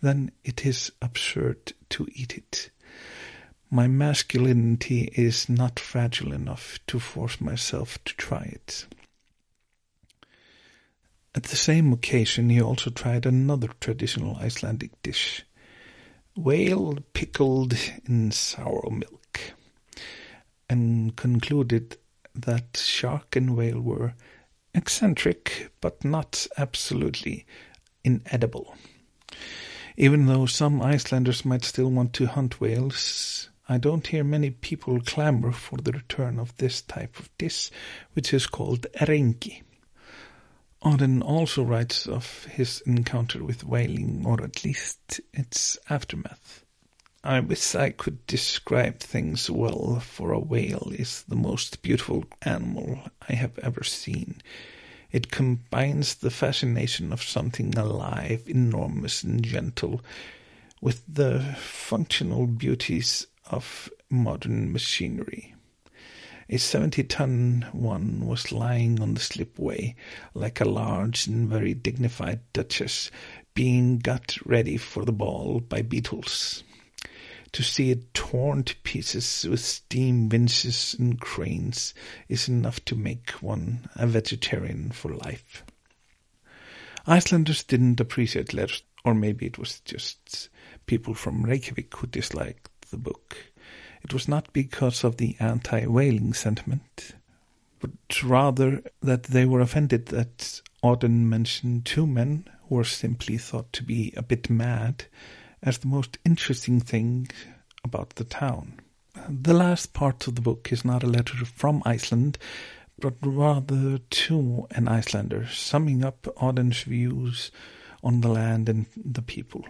then 0.00 0.30
it 0.44 0.64
is 0.64 0.92
absurd 1.02 1.72
to 1.90 2.06
eat 2.14 2.38
it. 2.38 2.70
My 3.70 3.88
masculinity 3.88 5.10
is 5.14 5.48
not 5.48 5.80
fragile 5.80 6.32
enough 6.32 6.78
to 6.86 7.00
force 7.00 7.40
myself 7.40 8.02
to 8.04 8.14
try 8.14 8.42
it. 8.42 8.86
At 11.34 11.44
the 11.44 11.56
same 11.56 11.92
occasion, 11.92 12.48
he 12.48 12.62
also 12.62 12.90
tried 12.90 13.26
another 13.26 13.68
traditional 13.80 14.36
Icelandic 14.36 14.90
dish 15.02 15.44
whale 16.36 16.98
pickled 17.12 17.74
in 18.06 18.30
sour 18.30 18.88
milk, 18.90 19.40
and 20.68 21.16
concluded 21.16 21.96
that 22.34 22.76
shark 22.76 23.34
and 23.34 23.56
whale 23.56 23.80
were 23.80 24.14
eccentric 24.74 25.70
but 25.80 26.04
not 26.04 26.46
absolutely 26.58 27.46
inedible. 28.04 28.76
Even 29.96 30.26
though 30.26 30.46
some 30.46 30.82
Icelanders 30.82 31.44
might 31.44 31.64
still 31.64 31.90
want 31.90 32.12
to 32.14 32.26
hunt 32.26 32.60
whales, 32.60 33.48
I 33.68 33.78
don't 33.78 34.06
hear 34.06 34.22
many 34.22 34.50
people 34.50 35.00
clamor 35.00 35.50
for 35.50 35.78
the 35.78 35.90
return 35.90 36.38
of 36.38 36.56
this 36.56 36.82
type 36.82 37.18
of 37.18 37.36
dish, 37.36 37.70
which 38.12 38.32
is 38.32 38.46
called 38.46 38.86
erengi. 39.00 39.62
Auden 40.84 41.20
also 41.20 41.64
writes 41.64 42.06
of 42.06 42.44
his 42.44 42.80
encounter 42.86 43.42
with 43.42 43.64
whaling, 43.64 44.24
or 44.24 44.40
at 44.44 44.64
least 44.64 45.20
its 45.32 45.78
aftermath. 45.90 46.64
I 47.24 47.40
wish 47.40 47.74
I 47.74 47.90
could 47.90 48.24
describe 48.28 49.00
things 49.00 49.50
well, 49.50 49.98
for 49.98 50.30
a 50.30 50.38
whale 50.38 50.92
is 50.96 51.24
the 51.26 51.34
most 51.34 51.82
beautiful 51.82 52.24
animal 52.42 53.00
I 53.28 53.34
have 53.34 53.58
ever 53.58 53.82
seen. 53.82 54.42
It 55.10 55.32
combines 55.32 56.14
the 56.14 56.30
fascination 56.30 57.12
of 57.12 57.20
something 57.20 57.76
alive, 57.76 58.44
enormous, 58.46 59.24
and 59.24 59.42
gentle 59.42 60.02
with 60.80 61.02
the 61.08 61.56
functional 61.58 62.46
beauties 62.46 63.26
of 63.46 63.90
modern 64.10 64.72
machinery. 64.72 65.54
A 66.48 66.58
70 66.58 67.02
ton 67.04 67.66
one 67.72 68.24
was 68.26 68.52
lying 68.52 69.00
on 69.00 69.14
the 69.14 69.20
slipway 69.20 69.96
like 70.32 70.60
a 70.60 70.64
large 70.64 71.26
and 71.26 71.48
very 71.48 71.74
dignified 71.74 72.40
duchess 72.52 73.10
being 73.54 73.98
got 73.98 74.36
ready 74.46 74.76
for 74.76 75.04
the 75.04 75.12
ball 75.12 75.60
by 75.60 75.82
beetles. 75.82 76.62
To 77.52 77.62
see 77.62 77.90
it 77.90 78.12
torn 78.12 78.64
to 78.64 78.76
pieces 78.76 79.46
with 79.48 79.60
steam 79.60 80.28
winches 80.28 80.94
and 80.98 81.18
cranes 81.18 81.94
is 82.28 82.48
enough 82.48 82.84
to 82.84 82.94
make 82.94 83.30
one 83.42 83.88
a 83.96 84.06
vegetarian 84.06 84.90
for 84.90 85.14
life. 85.14 85.64
Icelanders 87.06 87.62
didn't 87.64 88.00
appreciate 88.00 88.52
letters, 88.52 88.82
or 89.04 89.14
maybe 89.14 89.46
it 89.46 89.58
was 89.58 89.80
just 89.80 90.48
people 90.86 91.14
from 91.14 91.44
Reykjavik 91.44 91.96
who 91.96 92.06
disliked 92.08 92.68
the 92.90 92.96
book. 92.96 93.36
It 94.02 94.12
was 94.12 94.28
not 94.28 94.52
because 94.52 95.04
of 95.04 95.16
the 95.16 95.36
anti-whaling 95.40 96.32
sentiment, 96.34 97.12
but 97.80 97.90
rather 98.22 98.82
that 99.02 99.24
they 99.24 99.44
were 99.44 99.60
offended 99.60 100.06
that 100.06 100.60
Auden 100.82 101.26
mentioned 101.26 101.84
two 101.84 102.06
men 102.06 102.48
who 102.68 102.76
were 102.76 102.84
simply 102.84 103.38
thought 103.38 103.72
to 103.72 103.82
be 103.82 104.12
a 104.16 104.22
bit 104.22 104.48
mad 104.48 105.06
as 105.62 105.78
the 105.78 105.88
most 105.88 106.18
interesting 106.24 106.80
thing 106.80 107.28
about 107.84 108.10
the 108.10 108.24
town. 108.24 108.80
The 109.28 109.54
last 109.54 109.92
part 109.92 110.26
of 110.26 110.34
the 110.34 110.40
book 110.42 110.70
is 110.70 110.84
not 110.84 111.02
a 111.02 111.08
letter 111.08 111.44
from 111.44 111.82
Iceland, 111.84 112.38
but 112.98 113.14
rather 113.22 113.98
to 113.98 114.66
an 114.70 114.88
Icelander, 114.88 115.46
summing 115.48 116.04
up 116.04 116.22
Auden's 116.36 116.82
views 116.82 117.50
on 118.02 118.20
the 118.20 118.28
land 118.28 118.68
and 118.68 118.86
the 118.94 119.22
people. 119.22 119.64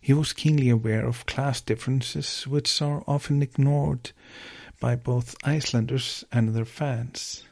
He 0.00 0.12
was 0.12 0.32
keenly 0.32 0.68
aware 0.68 1.06
of 1.06 1.26
class 1.26 1.60
differences, 1.60 2.46
which 2.46 2.80
are 2.80 3.02
often 3.06 3.42
ignored 3.42 4.12
by 4.80 4.94
both 4.96 5.36
Icelanders 5.44 6.24
and 6.30 6.54
their 6.54 6.64
fans. 6.64 7.44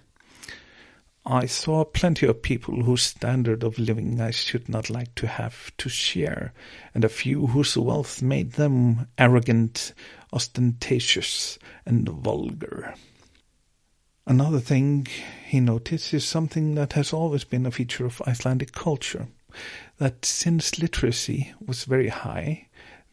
I 1.25 1.47
saw 1.47 1.85
plenty 1.85 2.25
of 2.27 2.43
people 2.43 2.85
whose 2.85 3.03
standard 3.03 3.65
of 3.65 3.81
living 3.81 4.21
I 4.21 4.31
should 4.31 4.69
not 4.69 4.91
like 4.91 5.15
to 5.17 5.27
have 5.27 5.77
to 5.79 5.89
share, 5.89 6.53
and 6.95 7.05
a 7.05 7.09
few 7.09 7.49
whose 7.49 7.77
wealth 7.77 8.23
made 8.23 8.53
them 8.53 9.09
arrogant, 9.19 9.93
ostentatious, 10.33 11.59
and 11.85 12.09
vulgar. 12.09 12.95
Another 14.25 14.61
thing 14.61 15.09
he 15.47 15.59
noticed 15.59 16.15
is 16.15 16.25
something 16.25 16.77
that 16.77 16.93
has 16.93 17.13
always 17.13 17.43
been 17.43 17.67
a 17.67 17.73
feature 17.73 18.07
of 18.07 18.23
Icelandic 18.25 18.71
culture 18.71 19.27
that 19.99 20.25
since 20.25 20.79
literacy 20.79 21.53
was 21.65 21.85
very 21.85 22.09
high, 22.09 22.69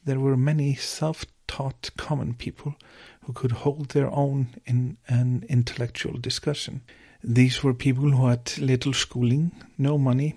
there 0.06 0.20
were 0.20 0.38
many 0.38 0.76
self-taught 0.76 1.92
common 1.98 2.34
people 2.34 2.76
who 3.24 3.34
could 3.34 3.52
hold 3.52 3.90
their 3.90 4.12
own 4.12 4.48
in 4.66 4.98
an 5.08 5.46
intellectual 5.48 6.18
discussion. 6.18 6.82
These 7.24 7.64
were 7.64 7.74
people 7.74 8.12
who 8.12 8.28
had 8.28 8.58
little 8.58 8.94
schooling, 8.94 9.52
no 9.78 9.98
money, 9.98 10.36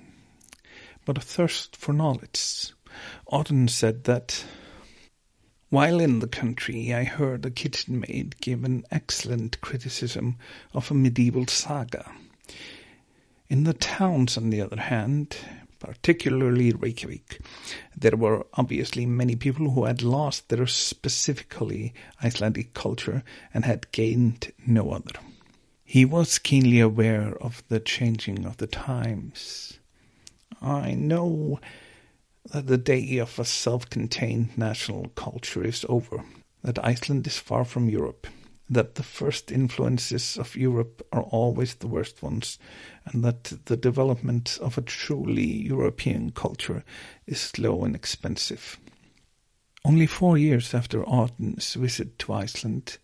but 1.05 1.19
a 1.19 1.21
thirst 1.21 1.77
for 1.77 1.93
knowledge. 1.93 2.73
Auden 3.33 3.69
said 3.69 4.05
that 4.05 4.45
while 5.69 5.99
in 5.99 6.21
the 6.21 6.29
country, 6.29 6.95
I 6.95 7.03
heard 7.03 7.45
a 7.45 7.51
kitchen 7.51 8.01
maid 8.01 8.37
give 8.41 8.63
an 8.63 8.85
excellent 8.93 9.61
criticism 9.61 10.37
of 10.73 10.91
a 10.91 10.95
medieval 10.95 11.49
saga. 11.49 12.13
In 13.49 13.65
the 13.65 13.75
towns, 13.75 14.37
on 14.37 14.51
the 14.51 14.61
other 14.61 14.81
hand, 14.81 15.37
particularly 15.79 16.73
Reykjavik, 16.73 17.41
there 17.97 18.17
were 18.17 18.47
obviously 18.55 19.07
many 19.07 19.37
people 19.37 19.71
who 19.71 19.85
had 19.85 20.03
lost 20.03 20.49
their 20.49 20.67
specifically 20.67 21.95
Icelandic 22.23 22.75
culture 22.75 23.23
and 23.53 23.65
had 23.65 23.93
gained 23.93 24.53
no 24.67 24.91
other. 24.91 25.13
He 25.85 26.05
was 26.05 26.39
keenly 26.39 26.81
aware 26.81 27.37
of 27.41 27.63
the 27.69 27.81
changing 27.81 28.45
of 28.45 28.57
the 28.57 28.67
times. 28.67 29.79
I 30.61 30.95
know 30.95 31.61
that 32.53 32.67
the 32.67 32.79
day 32.79 33.19
of 33.19 33.39
a 33.39 33.45
self-contained 33.45 34.57
national 34.59 35.09
culture 35.15 35.65
is 35.65 35.85
over, 35.89 36.25
that 36.63 36.85
Iceland 36.85 37.27
is 37.27 37.39
far 37.39 37.65
from 37.65 37.89
Europe, 37.89 38.27
that 38.69 38.97
the 38.97 39.03
first 39.03 39.53
influences 39.53 40.37
of 40.37 40.57
Europe 40.57 41.07
are 41.13 41.23
always 41.23 41.75
the 41.75 41.87
worst 41.87 42.23
ones, 42.23 42.59
and 43.05 43.23
that 43.23 43.53
the 43.67 43.77
development 43.77 44.59
of 44.61 44.77
a 44.77 44.83
truly 44.83 45.47
European 45.47 46.33
culture 46.33 46.83
is 47.27 47.41
slow 47.41 47.85
and 47.85 47.95
expensive. 47.95 48.79
Only 49.85 50.07
four 50.07 50.37
years 50.37 50.75
after 50.75 51.05
Auden's 51.05 51.75
visit 51.75 52.19
to 52.19 52.33
Iceland, 52.33 52.99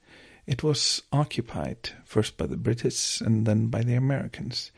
it 0.46 0.64
was 0.64 1.02
occupied 1.12 1.90
first 2.04 2.36
by 2.36 2.46
the 2.46 2.56
British 2.56 3.20
and 3.20 3.46
then 3.46 3.68
by 3.68 3.82
the 3.82 3.94
Americans, 3.94 4.72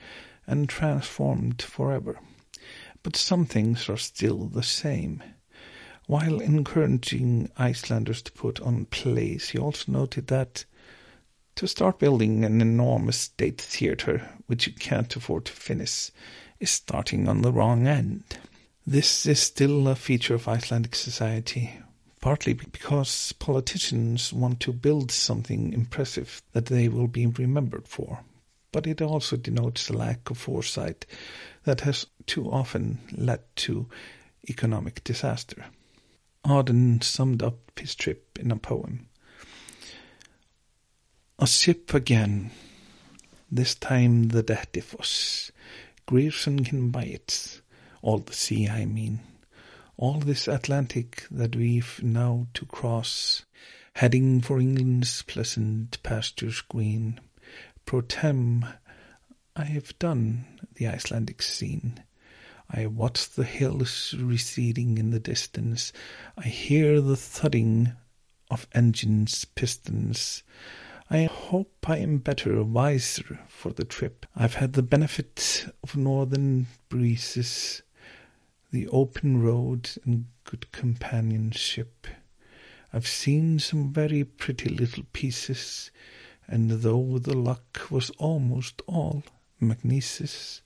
and 0.46 0.68
transformed 0.68 1.62
forever. 1.62 2.18
But 3.02 3.16
some 3.16 3.46
things 3.46 3.88
are 3.88 3.96
still 3.96 4.46
the 4.46 4.62
same. 4.62 5.22
While 6.06 6.40
encouraging 6.40 7.50
Icelanders 7.56 8.20
to 8.22 8.32
put 8.32 8.60
on 8.60 8.84
plays, 8.84 9.48
he 9.48 9.58
also 9.58 9.90
noted 9.90 10.26
that 10.26 10.66
to 11.56 11.68
start 11.68 11.98
building 11.98 12.44
an 12.44 12.60
enormous 12.60 13.18
state 13.18 13.60
theatre, 13.60 14.28
which 14.46 14.66
you 14.66 14.72
can't 14.72 15.14
afford 15.14 15.44
to 15.46 15.52
finish, 15.52 16.10
is 16.60 16.70
starting 16.70 17.28
on 17.28 17.42
the 17.42 17.52
wrong 17.52 17.86
end. 17.86 18.24
This 18.86 19.24
is 19.26 19.40
still 19.40 19.88
a 19.88 19.94
feature 19.94 20.34
of 20.34 20.48
Icelandic 20.48 20.94
society, 20.94 21.78
partly 22.20 22.54
because 22.54 23.32
politicians 23.32 24.32
want 24.32 24.60
to 24.60 24.72
build 24.72 25.10
something 25.10 25.72
impressive 25.72 26.42
that 26.52 26.66
they 26.66 26.88
will 26.88 27.06
be 27.08 27.26
remembered 27.26 27.88
for. 27.88 28.20
But 28.72 28.86
it 28.86 29.00
also 29.00 29.36
denotes 29.36 29.88
a 29.88 29.92
lack 29.92 30.30
of 30.30 30.38
foresight 30.38 31.06
that 31.64 31.82
has 31.82 32.06
too 32.26 32.50
often 32.50 32.98
led 33.12 33.40
to 33.56 33.88
economic 34.48 35.04
disaster. 35.04 35.66
Auden 36.44 37.02
summed 37.02 37.42
up 37.42 37.78
his 37.78 37.94
trip 37.94 38.38
in 38.38 38.50
a 38.50 38.56
poem. 38.56 39.08
A 41.44 41.46
ship 41.46 41.92
again, 41.92 42.52
this 43.52 43.74
time 43.74 44.28
the 44.28 44.42
Dettifoss, 44.42 45.50
Grierson 46.06 46.64
can 46.64 46.88
buy 46.88 47.04
it, 47.04 47.60
all 48.00 48.16
the 48.16 48.32
sea 48.32 48.66
I 48.66 48.86
mean 48.86 49.20
all 49.98 50.20
this 50.20 50.48
Atlantic 50.48 51.26
that 51.30 51.54
we've 51.54 52.02
now 52.02 52.46
to 52.54 52.64
cross, 52.64 53.44
heading 53.96 54.40
for 54.40 54.58
England's 54.58 55.20
pleasant 55.20 56.02
pastures 56.02 56.62
green. 56.62 57.20
Pro 57.84 58.00
tem, 58.00 58.64
I 59.54 59.64
have 59.64 59.98
done 59.98 60.46
the 60.76 60.88
Icelandic 60.88 61.42
scene. 61.42 62.02
I 62.70 62.86
watch 62.86 63.28
the 63.28 63.44
hills 63.44 64.14
receding 64.18 64.96
in 64.96 65.10
the 65.10 65.20
distance. 65.20 65.92
I 66.38 66.48
hear 66.48 67.02
the 67.02 67.18
thudding 67.18 67.92
of 68.50 68.66
engines' 68.72 69.44
pistons. 69.44 70.42
I 71.10 71.24
hope 71.24 71.86
I 71.86 71.98
am 71.98 72.16
better, 72.16 72.64
wiser 72.64 73.40
for 73.46 73.72
the 73.72 73.84
trip. 73.84 74.24
I've 74.34 74.54
had 74.54 74.72
the 74.72 74.82
benefit 74.82 75.66
of 75.82 75.96
northern 75.96 76.66
breezes, 76.88 77.82
the 78.70 78.88
open 78.88 79.42
road, 79.42 79.90
and 80.06 80.24
good 80.44 80.72
companionship. 80.72 82.06
I've 82.90 83.06
seen 83.06 83.58
some 83.58 83.92
very 83.92 84.24
pretty 84.24 84.70
little 84.70 85.04
pieces, 85.12 85.90
and 86.48 86.70
though 86.70 87.18
the 87.18 87.36
luck 87.36 87.90
was 87.90 88.08
almost 88.18 88.80
all 88.86 89.24
MacNeice's, 89.60 90.62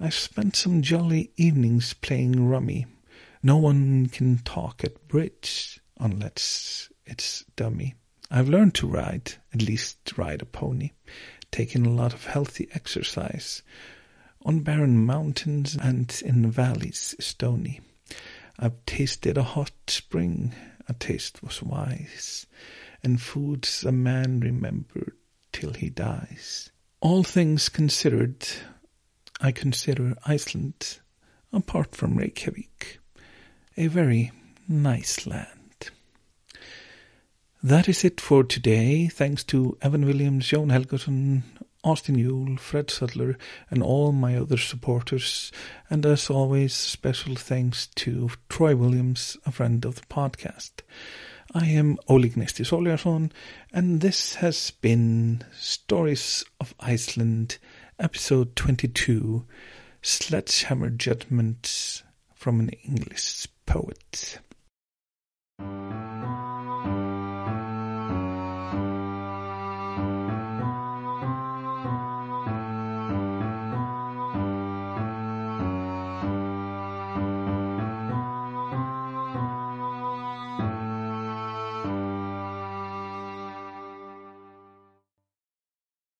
I've 0.00 0.14
spent 0.14 0.56
some 0.56 0.82
jolly 0.82 1.30
evenings 1.36 1.94
playing 1.94 2.48
rummy. 2.48 2.86
No 3.44 3.58
one 3.58 4.06
can 4.06 4.38
talk 4.38 4.82
at 4.82 5.06
bridge 5.06 5.80
unless 6.00 6.88
it's 7.06 7.44
dummy. 7.54 7.94
I've 8.34 8.48
learned 8.48 8.74
to 8.76 8.86
ride, 8.86 9.34
at 9.52 9.60
least 9.60 10.16
ride 10.16 10.40
a 10.40 10.46
pony, 10.46 10.92
taken 11.50 11.84
a 11.84 11.92
lot 11.92 12.14
of 12.14 12.24
healthy 12.24 12.66
exercise 12.72 13.60
on 14.40 14.60
barren 14.60 15.04
mountains 15.04 15.76
and 15.76 16.10
in 16.24 16.50
valleys 16.50 17.14
stony. 17.20 17.82
I've 18.58 18.86
tasted 18.86 19.36
a 19.36 19.42
hot 19.42 19.72
spring, 19.86 20.54
a 20.88 20.94
taste 20.94 21.42
was 21.42 21.62
wise, 21.62 22.46
and 23.04 23.20
foods 23.20 23.84
a 23.84 23.92
man 23.92 24.40
remembered 24.40 25.12
till 25.52 25.74
he 25.74 25.90
dies. 25.90 26.70
All 27.00 27.24
things 27.24 27.68
considered, 27.68 28.48
I 29.42 29.52
consider 29.52 30.16
Iceland, 30.24 31.00
apart 31.52 31.94
from 31.94 32.16
Reykjavik, 32.16 32.98
a 33.76 33.88
very 33.88 34.32
nice 34.66 35.26
land. 35.26 35.61
That 37.64 37.88
is 37.88 38.04
it 38.04 38.20
for 38.20 38.42
today. 38.42 39.06
Thanks 39.06 39.44
to 39.44 39.78
Evan 39.80 40.04
Williams, 40.04 40.48
Joan 40.48 40.70
Helgason, 40.70 41.42
Austin 41.84 42.18
Yule, 42.18 42.56
Fred 42.56 42.90
Sutler, 42.90 43.38
and 43.70 43.84
all 43.84 44.10
my 44.10 44.36
other 44.36 44.56
supporters. 44.56 45.52
And 45.88 46.04
as 46.04 46.28
always, 46.28 46.74
special 46.74 47.36
thanks 47.36 47.86
to 47.86 48.30
Troy 48.48 48.74
Williams, 48.74 49.36
a 49.46 49.52
friend 49.52 49.84
of 49.84 49.94
the 49.94 50.06
podcast. 50.06 50.80
I 51.54 51.66
am 51.66 51.98
Oleg 52.08 52.34
Gnesti 52.34 53.30
and 53.72 54.00
this 54.00 54.34
has 54.36 54.72
been 54.72 55.44
Stories 55.56 56.44
of 56.58 56.74
Iceland, 56.80 57.58
episode 57.96 58.56
22 58.56 59.46
Sledgehammer 60.02 60.90
Judgments 60.90 62.02
from 62.34 62.58
an 62.58 62.70
English 62.70 63.46
Poet. 63.66 64.40